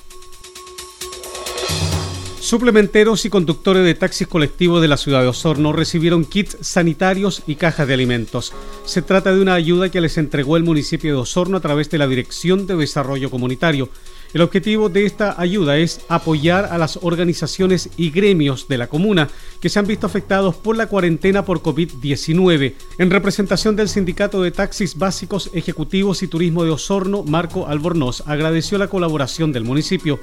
Suplementeros 2.43 3.23
y 3.23 3.29
conductores 3.29 3.85
de 3.85 3.95
taxis 3.95 4.27
colectivos 4.27 4.81
de 4.81 4.89
la 4.89 4.97
ciudad 4.97 5.21
de 5.21 5.29
Osorno 5.29 5.71
recibieron 5.71 6.25
kits 6.25 6.57
sanitarios 6.59 7.41
y 7.47 7.55
cajas 7.55 7.88
de 7.88 7.93
alimentos. 7.93 8.51
Se 8.83 9.01
trata 9.01 9.33
de 9.33 9.41
una 9.41 9.53
ayuda 9.53 9.88
que 9.88 10.01
les 10.01 10.17
entregó 10.17 10.57
el 10.57 10.63
municipio 10.63 11.13
de 11.13 11.21
Osorno 11.21 11.55
a 11.55 11.62
través 11.62 11.89
de 11.89 12.00
la 12.00 12.05
Dirección 12.05 12.67
de 12.67 12.75
Desarrollo 12.75 13.31
Comunitario. 13.31 13.88
El 14.33 14.41
objetivo 14.41 14.89
de 14.89 15.05
esta 15.05 15.39
ayuda 15.39 15.77
es 15.77 16.01
apoyar 16.09 16.65
a 16.65 16.79
las 16.79 16.97
organizaciones 17.03 17.89
y 17.97 18.09
gremios 18.09 18.67
de 18.67 18.79
la 18.79 18.87
comuna 18.87 19.29
que 19.61 19.69
se 19.69 19.77
han 19.77 19.85
visto 19.85 20.07
afectados 20.07 20.55
por 20.55 20.75
la 20.75 20.87
cuarentena 20.87 21.45
por 21.45 21.61
COVID-19. 21.61 22.73
En 22.97 23.11
representación 23.11 23.75
del 23.75 23.89
Sindicato 23.89 24.41
de 24.41 24.49
Taxis 24.49 24.97
Básicos 24.97 25.51
Ejecutivos 25.53 26.23
y 26.23 26.27
Turismo 26.27 26.63
de 26.63 26.71
Osorno, 26.71 27.23
Marco 27.23 27.67
Albornoz 27.67 28.23
agradeció 28.25 28.79
la 28.79 28.87
colaboración 28.87 29.51
del 29.51 29.65
municipio. 29.65 30.19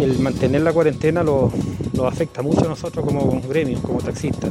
El 0.00 0.18
mantener 0.18 0.60
la 0.60 0.74
cuarentena 0.74 1.22
lo, 1.22 1.50
afecta 2.06 2.42
mucho 2.42 2.66
a 2.66 2.68
nosotros 2.68 3.06
como 3.06 3.40
gremios, 3.48 3.80
como 3.80 4.00
taxistas. 4.00 4.50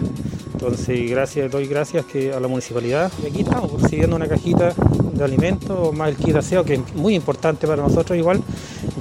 Entonces, 0.52 1.12
gracias, 1.12 1.52
doy 1.52 1.68
gracias 1.68 2.06
a 2.36 2.40
la 2.40 2.48
municipalidad. 2.48 3.12
Y 3.24 3.28
aquí 3.28 3.42
estamos 3.42 3.80
recibiendo 3.80 4.16
una 4.16 4.28
cajita 4.28 4.74
de 5.14 5.24
alimentos, 5.24 5.94
más 5.94 6.10
el 6.10 6.16
kit 6.16 6.36
aseo, 6.36 6.64
que 6.66 6.76
es 6.76 6.96
muy 6.96 7.16
importante 7.16 7.68
para 7.68 7.82
nosotros 7.82 8.18
igual, 8.18 8.42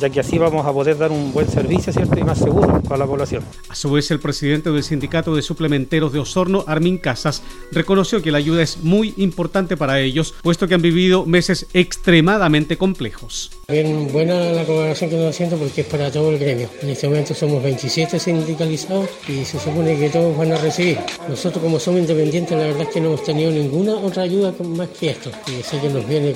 ya 0.04 0.10
que 0.10 0.20
así 0.20 0.36
vamos 0.36 0.66
a 0.66 0.72
poder 0.72 0.98
dar 0.98 1.10
un 1.10 1.32
buen 1.32 1.48
servicio 1.48 1.90
¿cierto? 1.90 2.18
y 2.18 2.22
más 2.22 2.36
seguro 2.36 2.82
para 2.82 2.98
la 2.98 3.06
población. 3.06 3.42
A 3.70 3.74
su 3.74 3.90
vez, 3.90 4.10
el 4.10 4.20
presidente 4.20 4.70
del 4.70 4.82
Sindicato 4.82 5.34
de 5.34 5.40
Suplementeros 5.40 6.12
de 6.12 6.18
Osorno, 6.18 6.62
Armin 6.66 6.98
Casas, 6.98 7.42
reconoció 7.72 8.20
que 8.20 8.30
la 8.30 8.36
ayuda 8.36 8.62
es 8.62 8.82
muy 8.82 9.14
importante 9.16 9.78
para 9.78 10.00
ellos, 10.00 10.34
puesto 10.42 10.68
que 10.68 10.74
han 10.74 10.82
vivido 10.82 11.24
meses 11.24 11.68
extremadamente 11.72 12.76
complejos. 12.76 13.50
Bien 13.66 14.12
buena 14.12 14.52
la 14.52 14.66
colaboración 14.66 15.08
que 15.08 15.16
estamos 15.16 15.34
haciendo 15.34 15.56
porque 15.56 15.80
es 15.80 15.86
para 15.86 16.10
todo 16.10 16.32
el 16.32 16.38
gremio. 16.38 16.68
En 16.82 16.90
este 16.90 17.08
momento 17.08 17.32
somos 17.32 17.62
27 17.62 18.18
sindicalizados 18.18 19.08
y 19.26 19.42
se 19.46 19.58
supone 19.58 19.98
que 19.98 20.10
todos 20.10 20.36
van 20.36 20.52
a 20.52 20.58
recibir. 20.58 20.98
Nosotros 21.30 21.64
como 21.64 21.80
somos 21.80 22.00
independientes, 22.00 22.58
la 22.58 22.66
verdad 22.66 22.82
es 22.82 22.88
que 22.88 23.00
no 23.00 23.08
hemos 23.08 23.24
tenido 23.24 23.50
ninguna 23.50 23.94
otra 23.94 24.24
ayuda 24.24 24.52
más 24.64 24.88
que 24.88 25.10
esto. 25.10 25.30
Y 25.46 25.62
sé 25.62 25.80
que 25.80 25.88
nos 25.88 26.06
viene 26.06 26.34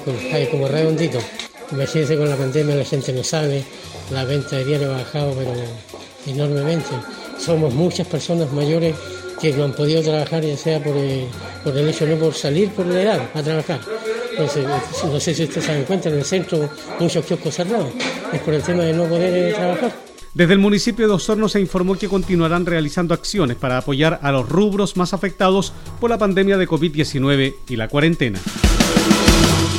como 0.50 0.68
redondito. 0.68 1.18
Imagínense 1.70 2.16
con 2.16 2.28
la 2.28 2.36
pandemia 2.36 2.74
la 2.74 2.84
gente 2.84 3.12
no 3.12 3.22
sabe, 3.22 3.62
la 4.10 4.24
venta 4.24 4.56
de 4.56 4.64
diario 4.64 4.94
ha 4.94 4.98
bajado 4.98 5.34
pero 5.36 5.52
enormemente. 6.26 6.90
Somos 7.38 7.74
muchas 7.74 8.06
personas 8.06 8.50
mayores 8.52 8.94
que 9.40 9.52
no 9.52 9.64
han 9.64 9.72
podido 9.72 10.02
trabajar, 10.02 10.42
ya 10.42 10.56
sea 10.56 10.82
por 10.82 10.96
el, 10.96 11.26
por 11.62 11.76
el 11.76 11.88
hecho 11.88 12.06
no 12.06 12.16
por 12.16 12.34
salir 12.34 12.70
por 12.70 12.86
la 12.86 13.02
edad 13.02 13.30
a 13.34 13.42
trabajar. 13.42 13.80
Entonces, 14.30 14.66
no 15.04 15.20
sé 15.20 15.34
si 15.34 15.44
ustedes 15.44 15.64
se 15.64 15.72
dan 15.72 15.84
cuenta, 15.84 16.08
en 16.08 16.16
el 16.16 16.24
centro 16.24 16.70
muchos 16.98 17.24
kioscos 17.24 17.54
cerrados. 17.54 17.92
Es 18.32 18.40
por 18.40 18.54
el 18.54 18.62
tema 18.62 18.84
de 18.84 18.92
no 18.92 19.04
poder 19.04 19.50
eh, 19.50 19.52
trabajar. 19.52 19.92
Desde 20.34 20.52
el 20.52 20.58
municipio 20.58 21.08
de 21.08 21.14
Osorno 21.14 21.48
se 21.48 21.60
informó 21.60 21.96
que 21.96 22.08
continuarán 22.08 22.64
realizando 22.64 23.14
acciones 23.14 23.56
para 23.56 23.78
apoyar 23.78 24.20
a 24.22 24.30
los 24.30 24.48
rubros 24.48 24.96
más 24.96 25.12
afectados 25.12 25.72
por 26.00 26.10
la 26.10 26.18
pandemia 26.18 26.56
de 26.56 26.68
COVID-19 26.68 27.54
y 27.68 27.76
la 27.76 27.88
cuarentena. 27.88 28.38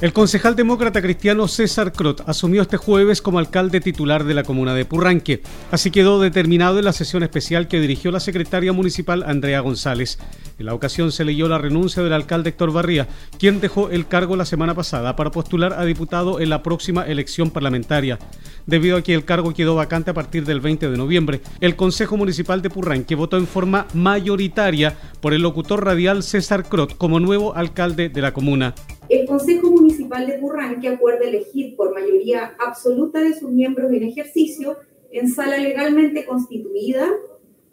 El 0.00 0.14
concejal 0.14 0.56
demócrata 0.56 1.02
cristiano 1.02 1.46
César 1.46 1.92
Crot 1.92 2.26
asumió 2.26 2.62
este 2.62 2.78
jueves 2.78 3.20
como 3.20 3.38
alcalde 3.38 3.82
titular 3.82 4.24
de 4.24 4.32
la 4.32 4.44
comuna 4.44 4.72
de 4.72 4.86
Purranque. 4.86 5.42
Así 5.70 5.90
quedó 5.90 6.18
determinado 6.18 6.78
en 6.78 6.86
la 6.86 6.94
sesión 6.94 7.22
especial 7.22 7.68
que 7.68 7.80
dirigió 7.80 8.10
la 8.10 8.18
secretaria 8.18 8.72
municipal 8.72 9.22
Andrea 9.22 9.60
González. 9.60 10.18
En 10.58 10.64
la 10.64 10.72
ocasión 10.72 11.12
se 11.12 11.26
leyó 11.26 11.48
la 11.48 11.58
renuncia 11.58 12.02
del 12.02 12.14
alcalde 12.14 12.48
Héctor 12.48 12.72
Barría, 12.72 13.08
quien 13.38 13.60
dejó 13.60 13.90
el 13.90 14.08
cargo 14.08 14.36
la 14.36 14.46
semana 14.46 14.74
pasada 14.74 15.16
para 15.16 15.30
postular 15.30 15.74
a 15.74 15.84
diputado 15.84 16.40
en 16.40 16.48
la 16.48 16.62
próxima 16.62 17.02
elección 17.02 17.50
parlamentaria. 17.50 18.18
Debido 18.64 18.96
a 18.96 19.02
que 19.02 19.12
el 19.12 19.26
cargo 19.26 19.52
quedó 19.52 19.74
vacante 19.74 20.12
a 20.12 20.14
partir 20.14 20.46
del 20.46 20.62
20 20.62 20.88
de 20.88 20.96
noviembre, 20.96 21.42
el 21.60 21.76
Consejo 21.76 22.16
Municipal 22.16 22.62
de 22.62 22.70
Purranque 22.70 23.16
votó 23.16 23.36
en 23.36 23.46
forma 23.46 23.86
mayoritaria 23.92 24.96
por 25.20 25.34
el 25.34 25.42
locutor 25.42 25.84
radial 25.84 26.22
César 26.22 26.66
Crot 26.66 26.96
como 26.96 27.20
nuevo 27.20 27.54
alcalde 27.54 28.08
de 28.08 28.22
la 28.22 28.32
comuna 28.32 28.74
el 29.10 29.26
Consejo 29.26 29.70
Municipal 29.70 30.26
de 30.26 30.38
Purranque 30.38 30.88
acuerda 30.88 31.26
elegir 31.26 31.74
por 31.74 31.92
mayoría 31.92 32.54
absoluta 32.60 33.20
de 33.20 33.34
sus 33.34 33.50
miembros 33.50 33.92
en 33.92 34.04
ejercicio 34.04 34.78
en 35.10 35.28
sala 35.28 35.58
legalmente 35.58 36.24
constituida 36.24 37.08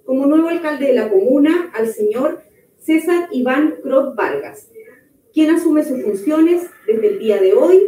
como 0.03 0.25
nuevo 0.25 0.49
alcalde 0.49 0.87
de 0.87 0.93
la 0.93 1.09
comuna 1.09 1.71
al 1.75 1.89
señor 1.89 2.41
César 2.79 3.29
Iván 3.31 3.75
Crot 3.83 4.15
Vargas, 4.15 4.69
quien 5.31 5.51
asume 5.51 5.83
sus 5.83 6.01
funciones 6.01 6.63
desde 6.87 7.07
el 7.07 7.19
día 7.19 7.39
de 7.39 7.53
hoy 7.53 7.83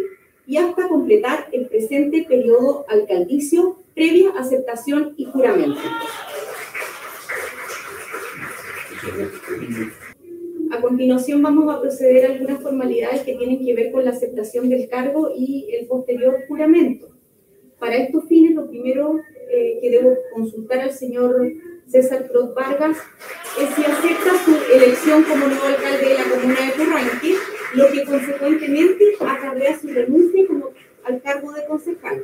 y 0.46 0.58
hasta 0.58 0.88
completar 0.88 1.48
el 1.52 1.68
presente 1.68 2.26
periodo 2.30 2.86
alcaldicio 2.88 3.78
previa 3.96 4.30
aceptación 4.38 5.16
y 5.18 5.26
juramento. 5.26 5.80
A 10.72 10.82
continuación 10.82 11.42
vamos 11.42 11.74
a 11.74 11.82
proceder 11.82 12.26
a 12.26 12.34
algunas 12.34 12.62
formalidades 12.62 13.22
que 13.22 13.34
tienen 13.34 13.66
que 13.66 13.74
ver 13.74 13.92
con 13.92 14.06
la 14.06 14.12
aceptación 14.12 14.70
del 14.70 14.88
cargo 14.88 15.34
y 15.36 15.68
el 15.74 15.88
posterior 15.88 16.36
juramento. 16.48 17.08
Para 17.80 17.96
estos 17.98 18.26
fines, 18.28 18.54
lo 18.54 18.70
primero 18.70 19.20
eh, 19.52 19.80
que 19.82 19.90
debo 19.90 20.16
consultar 20.32 20.82
al 20.82 20.92
señor 20.92 21.52
César 21.88 22.28
Cruz 22.28 22.54
Vargas 22.54 22.98
es 23.60 23.70
si 23.74 23.82
acepta 23.82 24.32
su 24.46 24.52
elección 24.72 25.24
como 25.24 25.48
nuevo 25.48 25.66
alcalde 25.66 26.10
de 26.10 26.14
la 26.14 26.24
comuna 26.30 26.56
de 26.66 26.72
Purranque, 26.78 27.34
lo 27.76 27.88
que 27.92 28.06
consecuentemente 28.06 29.06
acarrea 29.22 29.80
su 29.80 29.88
renuncia 29.88 30.46
como, 30.46 30.70
al 31.04 31.22
cargo 31.22 31.52
de 31.52 31.66
concejal. 31.66 32.24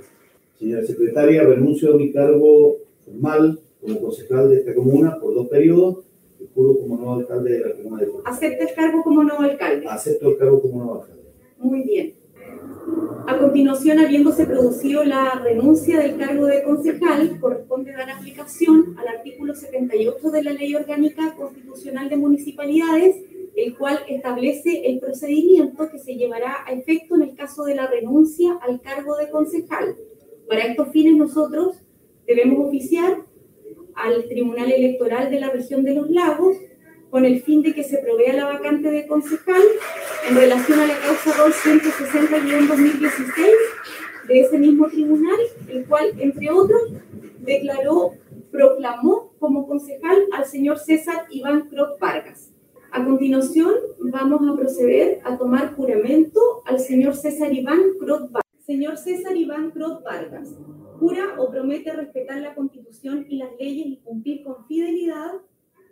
Señora 0.60 0.86
secretaria, 0.86 1.44
renuncio 1.44 1.96
a 1.96 1.98
mi 1.98 2.12
cargo 2.12 2.78
formal 3.06 3.60
como 3.82 4.02
concejal 4.02 4.52
de 4.52 4.58
esta 4.58 4.76
comuna 4.76 5.20
por 5.20 5.34
dos 5.34 5.48
periodos 5.48 6.06
como 6.54 6.98
nuevo 6.98 7.14
alcalde 7.16 7.52
de 7.52 7.60
la 7.60 7.76
comuna 7.76 8.04
de 8.04 8.12
¿Acepta 8.26 8.64
el 8.64 8.76
cargo 8.76 9.04
como 9.04 9.24
nuevo 9.24 9.42
alcalde? 9.42 9.88
Acepto 9.88 10.30
el 10.30 10.38
cargo 10.38 10.62
como 10.62 10.84
nuevo 10.84 11.02
alcalde. 11.02 11.24
Muy 11.58 11.84
bien. 11.84 12.16
A 13.28 13.40
continuación, 13.40 14.00
habiéndose 14.00 14.46
producido 14.46 15.04
la 15.04 15.42
renuncia 15.44 16.00
del 16.00 16.18
cargo 16.18 16.46
de 16.46 16.64
concejal, 16.64 17.40
corresponde 17.40 17.92
dar 17.92 18.10
aplicación 18.12 18.96
al 19.00 19.08
artículo 19.08 19.56
78 19.56 20.30
de 20.30 20.44
la 20.44 20.54
Ley 20.54 20.76
Orgánica 20.76 21.34
Constitucional 21.36 22.10
de 22.10 22.18
Municipalidades, 22.18 23.16
el 23.56 23.76
cual 23.76 24.00
establece 24.08 24.86
el 24.86 25.00
procedimiento 25.00 25.90
que 25.90 25.98
se 25.98 26.16
llevará 26.16 26.58
a 26.68 26.74
efecto 26.74 27.16
en 27.16 27.24
el 27.24 27.36
caso 27.36 27.64
de 27.64 27.76
la 27.76 27.88
renuncia 27.88 28.60
al 28.62 28.80
cargo 28.82 29.18
de 29.18 29.30
concejal. 29.30 29.96
Para 30.48 30.66
estos 30.66 30.90
fines 30.90 31.16
nosotros 31.16 31.78
debemos 32.28 32.68
oficiar 32.68 33.26
al 33.96 34.28
Tribunal 34.28 34.72
Electoral 34.72 35.32
de 35.32 35.40
la 35.40 35.50
región 35.50 35.84
de 35.84 35.94
los 35.94 36.10
lagos 36.10 36.58
con 37.10 37.26
el 37.26 37.42
fin 37.42 37.62
de 37.62 37.74
que 37.74 37.84
se 37.84 38.00
provea 38.00 38.34
la 38.34 38.46
vacante 38.46 38.92
de 38.92 39.08
concejal 39.08 39.62
en 40.30 40.36
relación 40.36 40.80
a 40.80 40.88
la 40.88 40.98
causa 41.00 41.32
260-2016 41.32 43.46
de 44.28 44.42
ese 44.42 44.58
mismo 44.58 44.88
tribunal, 44.88 45.38
el 45.70 45.86
cual, 45.86 46.14
entre 46.20 46.50
otros, 46.50 46.92
declaró, 47.40 48.14
proclamó 48.52 49.32
como 49.40 49.68
concejal 49.68 50.26
al 50.34 50.46
señor 50.46 50.80
César 50.80 51.28
Iván 51.30 51.70
Crot 51.70 52.00
Vargas. 52.00 52.52
A 52.92 53.04
continuación, 53.04 53.74
vamos 54.00 54.42
a 54.50 54.56
proceder 54.58 55.22
a 55.24 55.38
tomar 55.38 55.76
juramento 55.76 56.40
al 56.66 56.80
señor 56.80 57.16
César 57.16 57.54
Iván 57.54 57.82
Crot 58.00 58.32
Vargas. 58.32 58.42
Señor 58.66 58.98
César 58.98 59.38
Iván 59.38 59.70
Crot 59.72 60.04
Vargas, 60.04 60.50
jura 61.00 61.36
o 61.38 61.50
promete 61.52 61.92
respetar 61.94 62.42
la 62.42 62.56
Constitución 62.56 63.26
y 63.30 63.38
las 63.38 63.50
leyes 63.60 63.88
y 63.88 63.98
cumplir 64.04 64.44
con 64.44 64.66
fidelidad 64.68 65.34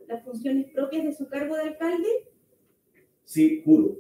las 0.08 0.24
funciones 0.24 0.68
propias 0.74 1.06
de 1.06 1.14
su 1.14 1.28
cargo 1.28 1.56
de 1.56 1.64
alcalde? 1.64 2.10
Sí, 3.26 3.62
juro. 3.64 3.98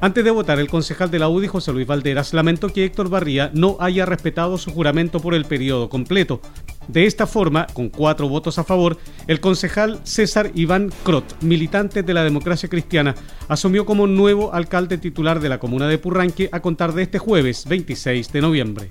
Antes 0.00 0.24
de 0.24 0.30
votar, 0.30 0.58
el 0.58 0.68
concejal 0.68 1.10
de 1.10 1.18
la 1.18 1.28
UDI, 1.28 1.46
José 1.46 1.72
Luis 1.72 1.86
Valderas, 1.86 2.32
lamentó 2.32 2.68
que 2.68 2.84
Héctor 2.84 3.10
Barría 3.10 3.50
no 3.54 3.76
haya 3.80 4.06
respetado 4.06 4.56
su 4.58 4.70
juramento 4.72 5.20
por 5.20 5.34
el 5.34 5.44
periodo 5.44 5.88
completo. 5.88 6.40
De 6.88 7.06
esta 7.06 7.26
forma, 7.26 7.66
con 7.72 7.88
cuatro 7.88 8.28
votos 8.28 8.58
a 8.58 8.64
favor, 8.64 8.96
el 9.26 9.40
concejal 9.40 10.00
César 10.04 10.50
Iván 10.54 10.90
Crot, 11.04 11.42
militante 11.42 12.02
de 12.02 12.14
la 12.14 12.24
democracia 12.24 12.68
cristiana, 12.68 13.14
asumió 13.48 13.84
como 13.84 14.06
nuevo 14.06 14.52
alcalde 14.54 14.98
titular 14.98 15.38
de 15.38 15.50
la 15.50 15.60
comuna 15.60 15.86
de 15.86 15.98
Purranque 15.98 16.48
a 16.50 16.60
contar 16.60 16.92
de 16.94 17.02
este 17.02 17.18
jueves 17.18 17.66
26 17.68 18.32
de 18.32 18.40
noviembre. 18.40 18.88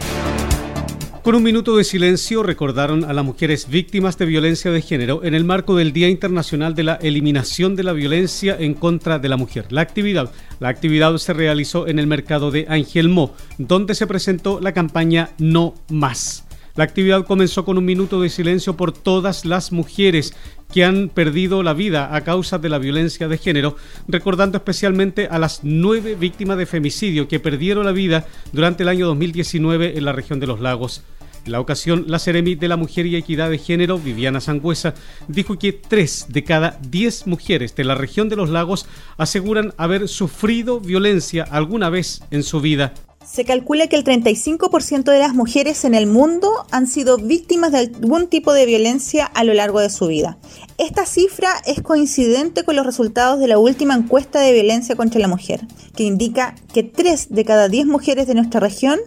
Con 1.30 1.36
un 1.36 1.44
minuto 1.44 1.78
de 1.78 1.84
silencio 1.84 2.42
recordaron 2.42 3.04
a 3.04 3.14
las 3.14 3.24
mujeres 3.24 3.70
víctimas 3.70 4.18
de 4.18 4.26
violencia 4.26 4.72
de 4.72 4.82
género 4.82 5.24
en 5.24 5.36
el 5.36 5.44
marco 5.44 5.76
del 5.76 5.94
Día 5.94 6.10
Internacional 6.10 6.74
de 6.74 6.82
la 6.82 6.96
Eliminación 6.96 7.76
de 7.76 7.84
la 7.84 7.94
Violencia 7.94 8.58
en 8.60 8.74
contra 8.74 9.20
de 9.20 9.30
la 9.30 9.38
Mujer. 9.38 9.68
La 9.70 9.82
actividad, 9.82 10.32
la 10.60 10.70
actividad 10.70 11.16
se 11.18 11.34
realizó 11.34 11.88
en 11.88 12.00
el 12.00 12.08
mercado 12.08 12.50
de 12.50 12.66
Angelmo, 12.68 13.36
donde 13.60 13.94
se 13.94 14.08
presentó 14.08 14.60
la 14.60 14.74
campaña 14.74 15.30
No 15.38 15.76
Más. 15.90 16.48
La 16.76 16.84
actividad 16.84 17.24
comenzó 17.26 17.64
con 17.64 17.78
un 17.78 17.86
minuto 17.86 18.20
de 18.22 18.30
silencio 18.30 18.76
por 18.76 18.92
todas 18.92 19.46
las 19.46 19.72
mujeres 19.72 20.34
que 20.74 20.84
han 20.84 21.10
perdido 21.10 21.62
la 21.62 21.74
vida 21.74 22.16
a 22.16 22.22
causa 22.22 22.58
de 22.58 22.70
la 22.70 22.80
violencia 22.80 23.28
de 23.28 23.38
género, 23.38 23.76
recordando 24.08 24.58
especialmente 24.58 25.28
a 25.28 25.38
las 25.38 25.60
nueve 25.62 26.16
víctimas 26.16 26.58
de 26.58 26.66
femicidio 26.66 27.28
que 27.28 27.40
perdieron 27.40 27.86
la 27.86 27.92
vida 27.92 28.26
durante 28.52 28.82
el 28.82 28.90
año 28.90 29.06
2019 29.06 29.96
en 29.96 30.06
la 30.06 30.12
región 30.12 30.40
de 30.40 30.48
los 30.48 30.60
lagos. 30.60 31.04
La 31.50 31.60
ocasión, 31.60 32.06
la 32.08 32.20
Ceremi 32.20 32.54
de 32.54 32.68
la 32.68 32.78
Mujer 32.78 33.08
y 33.08 33.16
Equidad 33.16 33.50
de 33.50 33.58
Género, 33.58 33.98
Viviana 33.98 34.40
Sangüesa, 34.40 34.94
dijo 35.28 35.58
que 35.58 35.74
tres 35.74 36.28
de 36.30 36.44
cada 36.44 36.80
diez 36.90 37.26
mujeres 37.26 37.76
de 37.76 37.84
la 37.84 37.96
región 37.96 38.30
de 38.30 38.36
los 38.36 38.50
lagos 38.50 38.86
aseguran 39.18 39.74
haber 39.78 40.08
sufrido 40.08 40.80
violencia 40.80 41.44
alguna 41.44 41.90
vez 41.90 42.22
en 42.30 42.44
su 42.44 42.62
vida. 42.62 42.94
Se 43.26 43.46
calcula 43.46 43.88
que 43.88 43.96
el 43.96 44.04
35% 44.04 45.12
de 45.12 45.20
las 45.20 45.36
mujeres 45.36 45.86
en 45.86 45.94
el 45.94 46.08
mundo 46.08 46.50
han 46.72 46.88
sido 46.88 47.18
víctimas 47.18 47.72
de 47.72 47.80
algún 47.80 48.28
tipo 48.28 48.54
de 48.54 48.66
violencia 48.66 49.26
a 49.26 49.44
lo 49.44 49.54
largo 49.54 49.80
de 49.80 49.90
su 49.90 50.08
vida. 50.08 50.40
Esta 50.78 51.06
cifra 51.06 51.50
es 51.66 51.82
coincidente 51.82 52.64
con 52.64 52.76
los 52.76 52.86
resultados 52.86 53.40
de 53.40 53.48
la 53.48 53.60
última 53.60 53.94
encuesta 53.94 54.40
de 54.40 54.54
violencia 54.54 54.96
contra 54.96 55.20
la 55.20 55.28
mujer, 55.28 55.62
que 55.96 56.04
indica 56.04 56.56
que 56.74 56.84
3 56.84 57.28
de 57.30 57.46
cada 57.46 57.68
10 57.68 57.86
mujeres 57.88 58.26
de 58.26 58.36
nuestra 58.36 58.62
región 58.62 59.00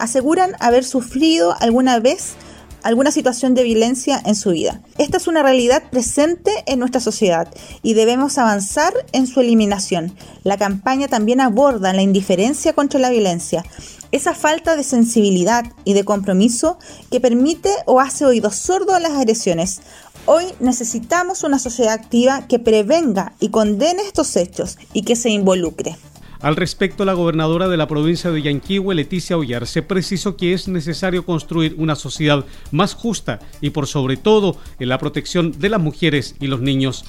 aseguran 0.00 0.56
haber 0.60 0.84
sufrido 0.84 1.54
alguna 1.60 2.00
vez 2.00 2.34
alguna 2.82 3.10
situación 3.10 3.54
de 3.54 3.62
violencia 3.62 4.22
en 4.24 4.34
su 4.34 4.50
vida. 4.50 4.80
Esta 4.96 5.18
es 5.18 5.26
una 5.26 5.42
realidad 5.42 5.82
presente 5.90 6.50
en 6.66 6.78
nuestra 6.78 7.00
sociedad 7.00 7.46
y 7.82 7.92
debemos 7.92 8.38
avanzar 8.38 8.94
en 9.12 9.26
su 9.26 9.40
eliminación. 9.40 10.16
La 10.44 10.56
campaña 10.56 11.06
también 11.06 11.42
aborda 11.42 11.92
la 11.92 12.00
indiferencia 12.00 12.72
contra 12.72 12.98
la 12.98 13.10
violencia, 13.10 13.64
esa 14.12 14.34
falta 14.34 14.76
de 14.76 14.82
sensibilidad 14.82 15.64
y 15.84 15.92
de 15.92 16.04
compromiso 16.04 16.78
que 17.10 17.20
permite 17.20 17.70
o 17.84 18.00
hace 18.00 18.24
oídos 18.24 18.56
sordos 18.56 18.96
a 18.96 19.00
las 19.00 19.12
agresiones 19.12 19.82
Hoy 20.26 20.44
necesitamos 20.60 21.44
una 21.44 21.58
sociedad 21.58 21.94
activa 21.94 22.46
que 22.46 22.58
prevenga 22.58 23.32
y 23.40 23.48
condene 23.48 24.02
estos 24.02 24.36
hechos 24.36 24.78
y 24.92 25.02
que 25.02 25.16
se 25.16 25.30
involucre. 25.30 25.96
Al 26.42 26.56
respecto, 26.56 27.04
la 27.04 27.12
gobernadora 27.12 27.68
de 27.68 27.76
la 27.76 27.86
provincia 27.86 28.30
de 28.30 28.40
Yanquihue, 28.40 28.94
Leticia 28.94 29.36
se 29.66 29.82
precisó 29.82 30.36
que 30.36 30.54
es 30.54 30.68
necesario 30.68 31.26
construir 31.26 31.74
una 31.76 31.94
sociedad 31.94 32.46
más 32.70 32.94
justa 32.94 33.40
y 33.60 33.70
por 33.70 33.86
sobre 33.86 34.16
todo 34.16 34.56
en 34.78 34.88
la 34.88 34.96
protección 34.96 35.52
de 35.58 35.68
las 35.68 35.80
mujeres 35.80 36.36
y 36.40 36.46
los 36.46 36.62
niños. 36.62 37.04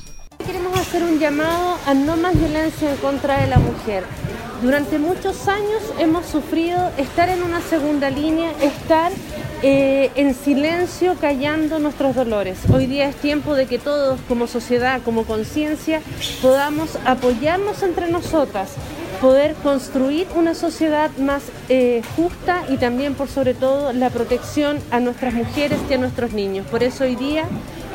Queremos 0.45 0.77
hacer 0.77 1.03
un 1.03 1.17
llamado 1.17 1.77
a 1.85 1.93
no 1.93 2.17
más 2.17 2.37
violencia 2.37 2.91
en 2.91 2.97
contra 2.97 3.39
de 3.41 3.47
la 3.47 3.59
mujer. 3.59 4.03
Durante 4.61 4.99
muchos 4.99 5.47
años 5.47 5.81
hemos 5.97 6.25
sufrido 6.25 6.91
estar 6.97 7.29
en 7.29 7.41
una 7.41 7.61
segunda 7.61 8.09
línea, 8.09 8.51
estar 8.61 9.11
eh, 9.63 10.11
en 10.15 10.35
silencio 10.35 11.15
callando 11.21 11.79
nuestros 11.79 12.15
dolores. 12.15 12.59
Hoy 12.71 12.85
día 12.85 13.07
es 13.07 13.15
tiempo 13.15 13.55
de 13.55 13.65
que 13.65 13.79
todos 13.79 14.19
como 14.27 14.45
sociedad, 14.47 15.01
como 15.03 15.23
conciencia, 15.23 16.01
podamos 16.41 16.97
apoyarnos 17.05 17.81
entre 17.81 18.11
nosotras, 18.11 18.75
poder 19.21 19.53
construir 19.61 20.27
una 20.35 20.55
sociedad 20.55 21.11
más 21.17 21.43
eh, 21.69 22.01
justa 22.15 22.63
y 22.69 22.77
también 22.77 23.13
por 23.13 23.27
sobre 23.27 23.53
todo 23.53 23.93
la 23.93 24.09
protección 24.09 24.79
a 24.89 24.99
nuestras 24.99 25.35
mujeres 25.35 25.79
y 25.89 25.93
a 25.93 25.97
nuestros 25.99 26.33
niños. 26.33 26.65
Por 26.65 26.81
eso 26.81 27.03
hoy 27.03 27.15
día, 27.15 27.45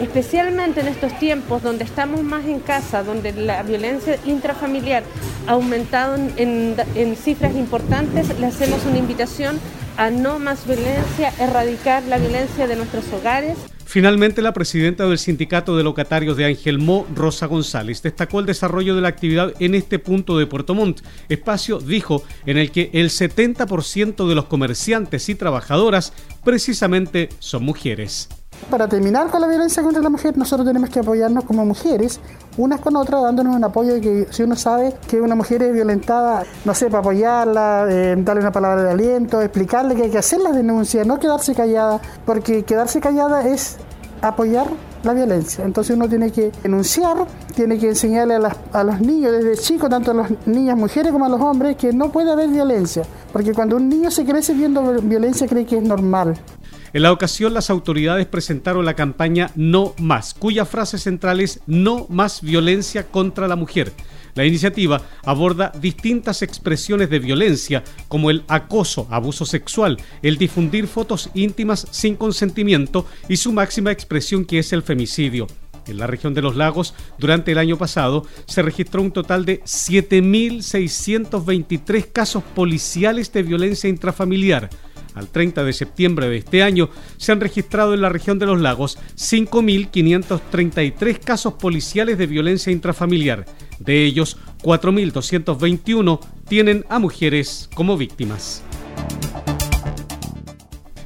especialmente 0.01 0.81
en 0.81 0.87
estos 0.87 1.19
tiempos 1.19 1.63
donde 1.65 1.83
estamos 1.83 2.23
más 2.23 2.45
en 2.45 2.61
casa, 2.61 3.03
donde 3.03 3.33
la 3.33 3.65
violencia 3.65 4.19
intrafamiliar 4.25 5.03
ha 5.49 5.53
aumentado 5.53 6.15
en, 6.15 6.77
en 6.95 7.17
cifras 7.17 7.57
importantes, 7.57 8.39
le 8.39 8.47
hacemos 8.47 8.85
una 8.87 8.99
invitación 8.99 9.59
a 9.97 10.11
no 10.11 10.39
más 10.39 10.65
violencia, 10.65 11.33
erradicar 11.41 12.05
la 12.05 12.19
violencia 12.19 12.69
de 12.69 12.77
nuestros 12.77 13.13
hogares. 13.13 13.57
Finalmente, 13.87 14.43
la 14.43 14.53
presidenta 14.53 15.07
del 15.07 15.17
Sindicato 15.17 15.77
de 15.77 15.85
Locatarios 15.85 16.37
de 16.37 16.45
Ángel 16.45 16.81
Mo, 16.81 17.07
Rosa 17.15 17.47
González, 17.47 18.03
destacó 18.03 18.41
el 18.41 18.47
desarrollo 18.47 18.97
de 18.97 19.01
la 19.01 19.09
actividad 19.09 19.55
en 19.61 19.77
este 19.77 20.01
punto 20.01 20.37
de 20.37 20.47
Puerto 20.47 20.75
Montt, 20.75 21.03
espacio, 21.29 21.79
dijo, 21.79 22.25
en 22.47 22.59
el 22.59 22.73
que 22.73 22.91
el 22.93 23.11
70% 23.11 24.29
de 24.29 24.35
los 24.35 24.47
comerciantes 24.47 25.29
y 25.29 25.37
trabajadoras 25.37 26.13
precisamente 26.45 27.29
son 27.39 27.63
mujeres. 27.63 28.29
Para 28.71 28.89
terminar 28.89 29.31
con 29.31 29.41
la 29.41 29.47
violencia 29.47 29.83
contra 29.83 30.03
la 30.03 30.11
mujer, 30.11 30.37
nosotros 30.37 30.67
tenemos 30.67 30.91
que 30.91 30.99
apoyarnos 30.99 31.45
como 31.45 31.65
mujeres, 31.65 32.19
unas 32.57 32.81
con 32.81 32.97
otras, 32.97 33.23
dándonos 33.23 33.55
un 33.55 33.63
apoyo 33.63 33.95
de 33.95 34.01
que 34.01 34.27
si 34.31 34.43
uno 34.43 34.57
sabe 34.57 34.93
que 35.09 35.21
una 35.21 35.37
mujer 35.37 35.63
es 35.63 35.73
violentada, 35.73 36.43
no 36.65 36.75
sé, 36.75 36.87
para 36.87 36.99
apoyarla, 36.99 37.87
eh, 37.89 38.17
darle 38.19 38.41
una 38.41 38.51
palabra 38.51 38.83
de 38.83 38.91
aliento, 38.91 39.41
explicarle 39.41 39.95
que 39.95 40.05
hay 40.05 40.11
que 40.11 40.19
hacer 40.19 40.41
la 40.41 40.51
denuncia, 40.51 41.05
no 41.05 41.21
quedarse 41.21 41.55
callada, 41.55 42.01
porque 42.25 42.65
quedarse 42.65 43.01
callada 43.01 43.47
es 43.47 43.77
apoyar 44.21 44.67
la 45.05 45.13
violencia. 45.13 45.65
Entonces 45.65 45.97
uno 45.97 46.09
tiene 46.09 46.33
que 46.33 46.51
denunciar, 46.63 47.19
tiene 47.55 47.79
que 47.79 47.91
enseñarle 47.91 48.35
a, 48.35 48.57
a, 48.73 48.83
los 48.83 49.01
niños 49.01 49.31
desde 49.31 49.57
chicos, 49.57 49.89
tanto 49.89 50.11
a 50.11 50.15
las 50.15 50.47
niñas 50.47 50.77
mujeres 50.77 51.13
como 51.13 51.25
a 51.25 51.29
los 51.29 51.41
hombres, 51.41 51.77
que 51.77 51.93
no 51.93 52.11
puede 52.11 52.33
haber 52.33 52.49
violencia. 52.49 53.05
Porque 53.33 53.55
cuando 53.55 53.77
un 53.77 53.89
niño 53.89 54.11
se 54.11 54.25
crece 54.25 54.55
viendo 54.55 54.83
violencia 55.03 55.47
cree 55.47 55.65
que 55.65 55.79
es 55.79 55.85
normal. 55.85 56.35
En 56.93 57.03
la 57.03 57.13
ocasión, 57.13 57.55
las 57.55 57.71
autoridades 57.71 58.27
presentaron 58.27 58.85
la 58.85 58.95
campaña 58.95 59.51
No 59.55 59.95
Más, 59.99 60.35
cuya 60.35 60.65
frase 60.65 60.99
central 60.99 61.41
es 61.41 61.61
No 61.67 62.07
más 62.09 62.43
violencia 62.43 63.09
contra 63.09 63.49
la 63.49 63.57
mujer. 63.57 63.93
La 64.35 64.45
iniciativa 64.45 65.01
aborda 65.25 65.73
distintas 65.81 66.43
expresiones 66.43 67.09
de 67.09 67.19
violencia, 67.19 67.83
como 68.07 68.31
el 68.31 68.45
acoso, 68.49 69.09
abuso 69.11 69.47
sexual, 69.47 69.97
el 70.23 70.37
difundir 70.37 70.87
fotos 70.87 71.31
íntimas 71.35 71.87
sin 71.91 72.17
consentimiento 72.17 73.07
y 73.29 73.39
su 73.39 73.53
máxima 73.53 73.93
expresión 73.93 74.45
que 74.45 74.59
es 74.59 74.75
el 74.75 74.83
femicidio. 74.83 75.47
En 75.87 75.97
la 75.99 76.07
región 76.07 76.35
de 76.35 76.43
los 76.43 76.57
lagos, 76.57 76.93
durante 77.19 77.53
el 77.53 77.59
año 77.59 77.79
pasado, 77.79 78.27
se 78.47 78.61
registró 78.61 79.01
un 79.01 79.13
total 79.13 79.47
de 79.47 79.63
7.623 79.63 82.13
casos 82.13 82.43
policiales 82.43 83.33
de 83.33 83.43
violencia 83.43 83.89
intrafamiliar, 83.89 84.69
al 85.17 85.29
30 85.29 85.65
de 85.65 85.73
septiembre 85.73 86.29
de 86.29 86.37
este 86.37 86.63
año, 86.63 86.91
se 87.17 87.33
han 87.33 87.41
registrado 87.41 87.95
en 87.95 88.03
la 88.03 88.09
región 88.09 88.39
de 88.39 88.47
los 88.47 88.61
lagos 88.61 88.99
5.533 89.17 91.19
casos 91.19 91.55
policiales 91.55 92.19
de 92.19 92.27
violencia 92.27 92.71
intrafamiliar. 92.71 93.47
De 93.81 94.05
ellos, 94.05 94.37
4.221 94.63 96.21
tienen 96.49 96.85
a 96.89 96.99
mujeres 96.99 97.69
como 97.75 97.97
víctimas. 97.97 98.63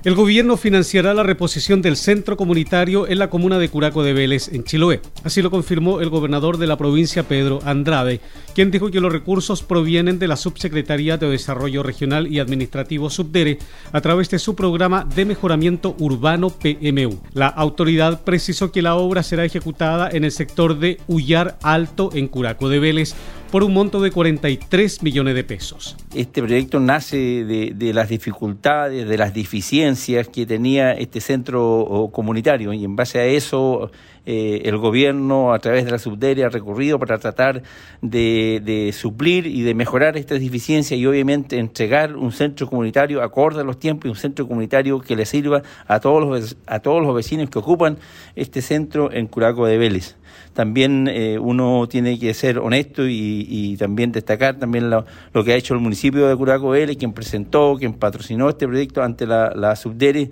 El 0.02 0.14
gobierno 0.14 0.56
financiará 0.56 1.12
la 1.12 1.24
reposición 1.24 1.82
del 1.82 1.94
centro 1.94 2.38
comunitario 2.38 3.06
en 3.06 3.18
la 3.18 3.28
comuna 3.28 3.58
de 3.58 3.68
Curaco 3.68 4.02
de 4.02 4.14
Vélez, 4.14 4.48
en 4.48 4.64
Chiloé. 4.64 5.02
Así 5.24 5.42
lo 5.42 5.50
confirmó 5.50 6.00
el 6.00 6.08
gobernador 6.08 6.56
de 6.56 6.66
la 6.66 6.78
provincia, 6.78 7.24
Pedro 7.24 7.58
Andrade, 7.66 8.22
quien 8.54 8.70
dijo 8.70 8.90
que 8.90 9.02
los 9.02 9.12
recursos 9.12 9.62
provienen 9.62 10.18
de 10.18 10.26
la 10.26 10.36
Subsecretaría 10.36 11.18
de 11.18 11.28
Desarrollo 11.28 11.82
Regional 11.82 12.28
y 12.28 12.38
Administrativo 12.38 13.10
Subdere 13.10 13.58
a 13.92 14.00
través 14.00 14.30
de 14.30 14.38
su 14.38 14.54
programa 14.54 15.06
de 15.14 15.26
mejoramiento 15.26 15.94
urbano 15.98 16.48
PMU. 16.48 17.20
La 17.34 17.48
autoridad 17.48 18.22
precisó 18.24 18.72
que 18.72 18.80
la 18.80 18.94
obra 18.94 19.22
será 19.22 19.44
ejecutada 19.44 20.08
en 20.10 20.24
el 20.24 20.32
sector 20.32 20.78
de 20.78 20.98
Ullar 21.08 21.58
Alto, 21.62 22.08
en 22.14 22.28
Curaco 22.28 22.70
de 22.70 22.78
Vélez, 22.78 23.14
por 23.50 23.64
un 23.64 23.74
monto 23.74 24.00
de 24.00 24.10
43 24.10 25.02
millones 25.02 25.34
de 25.34 25.44
pesos. 25.44 25.96
Este 26.14 26.40
proyecto 26.40 26.78
nace 26.78 27.44
de, 27.44 27.92
las 27.92 28.08
dificultades, 28.08 29.08
de 29.08 29.18
las 29.18 29.34
deficiencias 29.34 30.28
que 30.28 30.46
tenía 30.46 30.92
este 30.92 31.20
centro 31.20 32.08
comunitario 32.12 32.72
y 32.72 32.84
en 32.84 32.94
base 32.94 33.18
a 33.18 33.24
eso 33.24 33.90
eh, 34.26 34.62
el 34.64 34.76
gobierno 34.76 35.52
a 35.52 35.58
través 35.58 35.84
de 35.84 35.90
la 35.90 35.98
subderia 35.98 36.46
ha 36.46 36.50
recurrido 36.50 36.98
para 36.98 37.18
tratar 37.18 37.62
de, 38.02 38.94
suplir 38.96 39.46
y 39.46 39.62
de 39.62 39.74
mejorar 39.74 40.16
estas 40.16 40.40
deficiencias 40.40 40.98
y 40.98 41.06
obviamente 41.06 41.58
entregar 41.58 42.16
un 42.16 42.32
centro 42.32 42.68
comunitario 42.68 43.22
acorde 43.22 43.60
a 43.60 43.64
los 43.64 43.78
tiempos 43.78 44.06
y 44.06 44.08
un 44.08 44.16
centro 44.16 44.46
comunitario 44.46 45.00
que 45.00 45.16
le 45.16 45.24
sirva 45.24 45.62
a 45.86 46.00
todos 46.00 46.26
los, 46.26 46.56
a 46.66 46.80
todos 46.80 47.02
los 47.02 47.14
vecinos 47.14 47.48
que 47.50 47.58
ocupan 47.58 47.98
este 48.36 48.62
centro 48.62 49.10
en 49.12 49.26
Curaco 49.26 49.66
de 49.66 49.78
Vélez. 49.78 50.16
También 50.52 51.08
eh, 51.08 51.38
uno 51.38 51.86
tiene 51.88 52.18
que 52.18 52.34
ser 52.34 52.58
honesto 52.58 53.04
y, 53.06 53.76
también 53.78 54.12
destacar 54.12 54.58
también 54.58 54.90
lo, 54.90 55.04
que 55.44 55.52
ha 55.52 55.56
hecho 55.56 55.74
el 55.74 55.80
municipio 55.80 56.26
de 56.26 56.36
Curaco 56.36 56.72
de 56.72 56.80
Vélez, 56.80 56.96
quien 56.96 57.12
presentó, 57.12 57.76
quien 57.78 57.94
patrocinó 57.94 58.48
este 58.48 58.66
proyecto 58.66 59.02
ante 59.02 59.26
la, 59.26 59.52
la 59.54 59.76
Subdere 59.76 60.30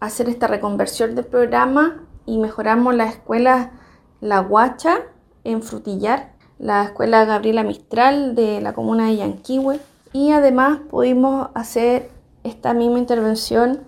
hacer 0.00 0.28
esta 0.28 0.46
reconversión 0.46 1.14
del 1.14 1.24
programa 1.24 2.04
y 2.26 2.38
mejoramos 2.38 2.94
la 2.94 3.06
escuela 3.06 3.72
La 4.20 4.40
Guacha 4.40 4.98
en 5.44 5.62
Frutillar, 5.62 6.32
la 6.58 6.84
escuela 6.84 7.24
Gabriela 7.24 7.62
Mistral 7.62 8.34
de 8.34 8.60
la 8.60 8.72
comuna 8.72 9.06
de 9.06 9.16
Yanquihue 9.16 9.80
y 10.12 10.32
además 10.32 10.80
pudimos 10.90 11.48
hacer 11.54 12.10
esta 12.42 12.74
misma 12.74 12.98
intervención 12.98 13.84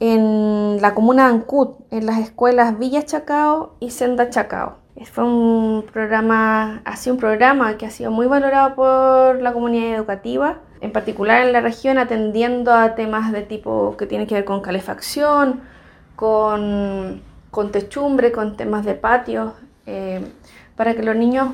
en 0.00 0.80
la 0.80 0.94
comuna 0.94 1.28
de 1.28 1.34
Ancut, 1.34 1.78
en 1.90 2.06
las 2.06 2.18
escuelas 2.18 2.78
Villa 2.78 3.04
Chacao 3.04 3.76
y 3.80 3.90
Senda 3.90 4.30
Chacao. 4.30 4.81
Fue 5.10 5.24
un 5.24 5.84
programa, 5.92 6.82
ha 6.84 6.96
sido 6.96 7.14
un 7.14 7.20
programa 7.20 7.76
que 7.76 7.86
ha 7.86 7.90
sido 7.90 8.10
muy 8.10 8.26
valorado 8.26 8.74
por 8.74 9.40
la 9.40 9.52
comunidad 9.52 9.94
educativa, 9.96 10.58
en 10.80 10.92
particular 10.92 11.46
en 11.46 11.52
la 11.52 11.60
región, 11.60 11.98
atendiendo 11.98 12.72
a 12.72 12.94
temas 12.94 13.32
de 13.32 13.42
tipo 13.42 13.96
que 13.96 14.06
tiene 14.06 14.26
que 14.26 14.34
ver 14.34 14.44
con 14.44 14.60
calefacción, 14.60 15.60
con, 16.16 17.22
con 17.50 17.72
techumbre, 17.72 18.32
con 18.32 18.56
temas 18.56 18.84
de 18.84 18.94
patio, 18.94 19.54
eh, 19.86 20.24
para 20.76 20.94
que 20.94 21.02
los 21.02 21.16
niños 21.16 21.48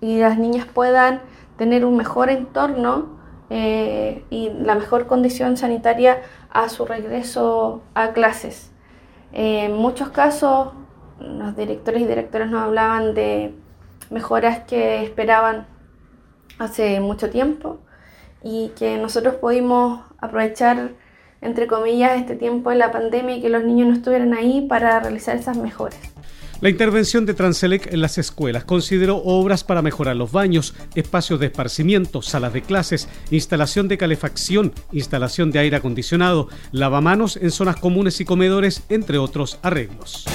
y 0.00 0.18
las 0.18 0.38
niñas 0.38 0.66
puedan 0.66 1.20
tener 1.56 1.84
un 1.84 1.96
mejor 1.96 2.30
entorno 2.30 3.18
eh, 3.50 4.24
y 4.30 4.50
la 4.50 4.74
mejor 4.74 5.06
condición 5.06 5.56
sanitaria 5.56 6.22
a 6.50 6.68
su 6.68 6.86
regreso 6.86 7.82
a 7.94 8.12
clases. 8.12 8.70
en 9.32 9.74
muchos 9.74 10.08
casos 10.08 10.72
los 11.20 11.56
directores 11.56 12.02
y 12.02 12.06
directoras 12.06 12.50
nos 12.50 12.62
hablaban 12.62 13.14
de 13.14 13.54
mejoras 14.10 14.60
que 14.60 15.02
esperaban 15.02 15.66
hace 16.58 17.00
mucho 17.00 17.30
tiempo 17.30 17.78
y 18.42 18.72
que 18.76 18.96
nosotros 18.98 19.36
pudimos 19.36 20.00
aprovechar, 20.18 20.90
entre 21.40 21.66
comillas, 21.66 22.18
este 22.18 22.36
tiempo 22.36 22.70
de 22.70 22.76
la 22.76 22.90
pandemia 22.90 23.36
y 23.36 23.42
que 23.42 23.48
los 23.48 23.64
niños 23.64 23.88
no 23.88 23.94
estuvieran 23.94 24.34
ahí 24.34 24.66
para 24.68 25.00
realizar 25.00 25.36
esas 25.36 25.56
mejoras. 25.56 25.98
La 26.60 26.68
intervención 26.68 27.24
de 27.24 27.32
Transelec 27.32 27.90
en 27.90 28.02
las 28.02 28.18
escuelas 28.18 28.64
consideró 28.64 29.16
obras 29.16 29.64
para 29.64 29.80
mejorar 29.80 30.16
los 30.16 30.30
baños, 30.30 30.74
espacios 30.94 31.40
de 31.40 31.46
esparcimiento, 31.46 32.20
salas 32.20 32.52
de 32.52 32.60
clases, 32.60 33.08
instalación 33.30 33.88
de 33.88 33.96
calefacción, 33.96 34.74
instalación 34.92 35.50
de 35.52 35.60
aire 35.60 35.76
acondicionado, 35.76 36.48
lavamanos 36.70 37.38
en 37.38 37.50
zonas 37.50 37.76
comunes 37.76 38.20
y 38.20 38.26
comedores, 38.26 38.82
entre 38.90 39.16
otros 39.16 39.58
arreglos. 39.62 40.26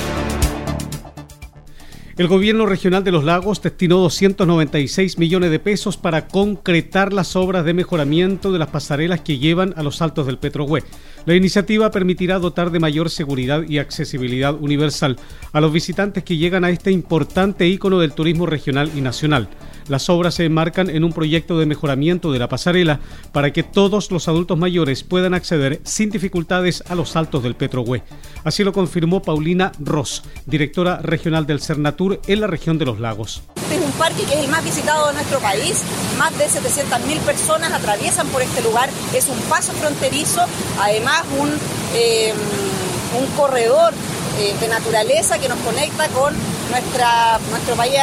El 2.18 2.30
gobierno 2.30 2.66
regional 2.66 3.04
de 3.04 3.12
los 3.12 3.26
lagos 3.26 3.62
destinó 3.62 3.98
296 3.98 5.18
millones 5.18 5.52
de 5.52 5.60
pesos 5.60 5.98
para 5.98 6.30
concretar 6.30 7.12
las 7.12 7.36
obras 7.36 7.66
de 7.66 7.74
mejoramiento 7.74 8.54
de 8.54 8.60
las 8.60 8.70
pasarelas 8.70 9.20
que 9.20 9.38
llevan 9.38 9.74
a 9.76 9.84
los 9.84 10.02
altos 10.02 10.26
del 10.26 10.38
Petrohue. 10.38 10.82
La 11.26 11.34
iniciativa 11.34 11.90
permitirá 11.90 12.38
dotar 12.38 12.70
de 12.70 12.80
mayor 12.80 13.10
seguridad 13.10 13.64
y 13.68 13.80
accesibilidad 13.80 14.54
universal 14.54 15.18
a 15.54 15.60
los 15.60 15.74
visitantes 15.74 16.24
que 16.24 16.38
llegan 16.38 16.64
a 16.64 16.70
este 16.70 16.92
importante 16.92 17.68
ícono 17.68 18.00
del 18.00 18.14
turismo 18.14 18.46
regional 18.46 18.92
y 18.96 19.02
nacional. 19.02 19.50
Las 19.88 20.08
obras 20.10 20.36
se 20.36 20.46
enmarcan 20.46 20.90
en 20.90 21.04
un 21.04 21.14
proyecto 21.14 21.58
de 21.58 21.66
mejoramiento 21.66 22.32
de 22.32 22.40
la 22.40 22.48
pasarela 22.48 23.00
para 23.32 23.54
que 23.54 23.64
todos 23.64 24.12
los 24.12 24.28
adultos 24.28 24.58
mayores 24.58 25.04
puedan 25.04 25.34
acceder 25.34 25.82
sin 25.84 26.12
dificultades 26.12 26.84
a 26.90 26.96
los 26.96 27.16
altos 27.16 27.42
del 27.42 27.56
Petrohue. 27.56 28.04
Así 28.44 28.64
lo 28.64 28.74
confirmó 28.74 29.24
Paulina 29.24 29.72
Ross, 29.80 30.24
directora 30.46 31.00
regional 31.02 31.48
del 31.48 31.60
Cernatur 31.60 32.22
en 32.28 32.42
la 32.42 32.48
región 32.48 32.78
de 32.78 32.86
los 32.86 33.00
lagos. 33.00 33.44
Este 33.56 33.76
es 33.76 33.82
un 33.82 33.92
parque 33.94 34.24
que 34.24 34.34
es 34.34 34.40
el 34.46 34.50
más 34.50 34.64
visitado 34.64 35.08
de 35.08 35.14
nuestro 35.14 35.40
país. 35.40 35.82
Más 36.18 36.38
de 36.38 36.48
700.000 36.48 37.20
personas 37.20 37.72
atraviesan 37.74 38.28
por 38.28 38.42
este 38.42 38.62
lugar. 38.62 38.90
Es 39.14 39.28
un 39.28 39.40
paso 39.50 39.74
fronterizo, 39.74 40.46
además 40.82 41.24
un, 41.40 41.52
eh, 41.94 42.34
un 43.20 43.28
corredor 43.36 43.94
eh, 44.40 44.56
de 44.60 44.68
naturaleza 44.68 45.38
que 45.40 45.50
nos 45.50 45.60
conecta 45.60 46.08
con 46.10 46.34
nuestra, 46.70 47.40
nuestro 47.50 47.76
país 47.76 47.96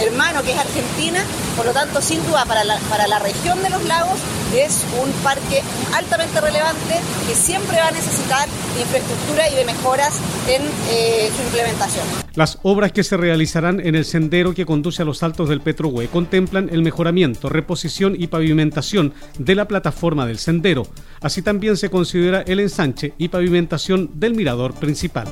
hermano 0.00 0.42
que 0.42 0.52
es 0.52 0.58
Argentina, 0.58 1.24
por 1.56 1.66
lo 1.66 1.72
tanto 1.72 2.00
sin 2.00 2.24
duda 2.26 2.44
para 2.46 2.64
la, 2.64 2.78
para 2.88 3.06
la 3.06 3.18
región 3.18 3.62
de 3.62 3.70
los 3.70 3.84
lagos 3.84 4.18
es 4.54 4.80
un 5.02 5.10
parque 5.22 5.62
altamente 5.94 6.40
relevante 6.40 7.00
que 7.26 7.34
siempre 7.34 7.78
va 7.78 7.88
a 7.88 7.90
necesitar 7.90 8.48
de 8.74 8.80
infraestructura 8.80 9.48
y 9.50 9.54
de 9.54 9.64
mejoras 9.64 10.20
en 10.48 10.62
eh, 10.90 11.30
su 11.34 11.42
implementación. 11.42 12.06
Las 12.34 12.58
obras 12.62 12.92
que 12.92 13.04
se 13.04 13.16
realizarán 13.16 13.80
en 13.80 13.94
el 13.94 14.04
sendero 14.04 14.54
que 14.54 14.66
conduce 14.66 15.02
a 15.02 15.04
los 15.04 15.22
altos 15.22 15.48
del 15.48 15.60
Petrohue 15.60 16.08
contemplan 16.08 16.68
el 16.72 16.82
mejoramiento, 16.82 17.48
reposición 17.48 18.14
y 18.18 18.28
pavimentación 18.28 19.12
de 19.38 19.54
la 19.54 19.68
plataforma 19.68 20.26
del 20.26 20.38
sendero. 20.38 20.86
Así 21.20 21.42
también 21.42 21.76
se 21.76 21.90
considera 21.90 22.42
el 22.42 22.60
ensanche 22.60 23.14
y 23.18 23.28
pavimentación 23.28 24.10
del 24.14 24.34
mirador 24.34 24.74
principal. 24.74 25.28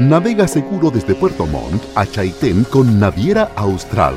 Navega 0.00 0.48
seguro 0.48 0.90
desde 0.90 1.14
Puerto 1.14 1.46
Montt 1.46 1.82
a 1.94 2.04
Chaitén 2.04 2.64
con 2.64 2.98
Naviera 2.98 3.50
Austral. 3.54 4.16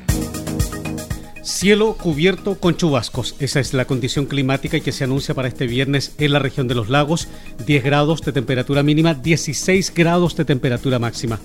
Cielo 1.43 1.93
cubierto 1.93 2.55
con 2.55 2.77
chubascos. 2.77 3.35
Esa 3.39 3.59
es 3.59 3.73
la 3.73 3.85
condición 3.85 4.27
climática 4.27 4.79
que 4.79 4.91
se 4.91 5.03
anuncia 5.03 5.33
para 5.33 5.47
este 5.47 5.65
viernes 5.65 6.13
en 6.19 6.33
la 6.33 6.39
región 6.39 6.67
de 6.67 6.75
los 6.75 6.89
lagos. 6.89 7.27
10 7.65 7.83
grados 7.83 8.21
de 8.21 8.31
temperatura 8.31 8.83
mínima, 8.83 9.15
16 9.15 9.91
grados 9.95 10.35
de 10.35 10.45
temperatura 10.45 10.99
máxima. 10.99 11.39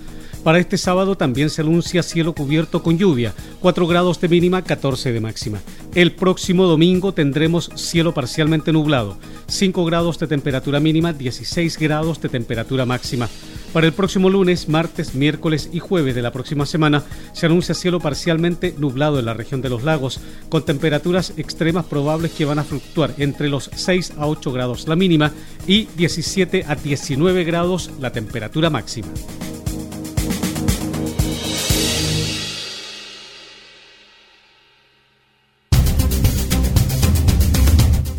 Para 0.46 0.60
este 0.60 0.78
sábado 0.78 1.16
también 1.16 1.50
se 1.50 1.62
anuncia 1.62 2.04
cielo 2.04 2.32
cubierto 2.32 2.80
con 2.80 2.96
lluvia, 2.96 3.34
4 3.58 3.84
grados 3.88 4.20
de 4.20 4.28
mínima, 4.28 4.62
14 4.62 5.12
de 5.12 5.20
máxima. 5.20 5.58
El 5.92 6.12
próximo 6.12 6.66
domingo 6.66 7.10
tendremos 7.10 7.68
cielo 7.74 8.14
parcialmente 8.14 8.72
nublado, 8.72 9.18
5 9.48 9.84
grados 9.84 10.20
de 10.20 10.28
temperatura 10.28 10.78
mínima, 10.78 11.12
16 11.12 11.76
grados 11.80 12.20
de 12.20 12.28
temperatura 12.28 12.86
máxima. 12.86 13.28
Para 13.72 13.88
el 13.88 13.92
próximo 13.92 14.30
lunes, 14.30 14.68
martes, 14.68 15.16
miércoles 15.16 15.68
y 15.72 15.80
jueves 15.80 16.14
de 16.14 16.22
la 16.22 16.30
próxima 16.30 16.64
semana 16.64 17.02
se 17.32 17.46
anuncia 17.46 17.74
cielo 17.74 17.98
parcialmente 17.98 18.72
nublado 18.78 19.18
en 19.18 19.24
la 19.24 19.34
región 19.34 19.62
de 19.62 19.70
los 19.70 19.82
lagos, 19.82 20.20
con 20.48 20.64
temperaturas 20.64 21.32
extremas 21.36 21.86
probables 21.86 22.30
que 22.30 22.44
van 22.44 22.60
a 22.60 22.64
fluctuar 22.64 23.14
entre 23.18 23.48
los 23.48 23.68
6 23.74 24.12
a 24.16 24.28
8 24.28 24.52
grados 24.52 24.86
la 24.86 24.94
mínima 24.94 25.32
y 25.66 25.88
17 25.96 26.66
a 26.68 26.76
19 26.76 27.42
grados 27.42 27.90
la 27.98 28.12
temperatura 28.12 28.70
máxima. 28.70 29.08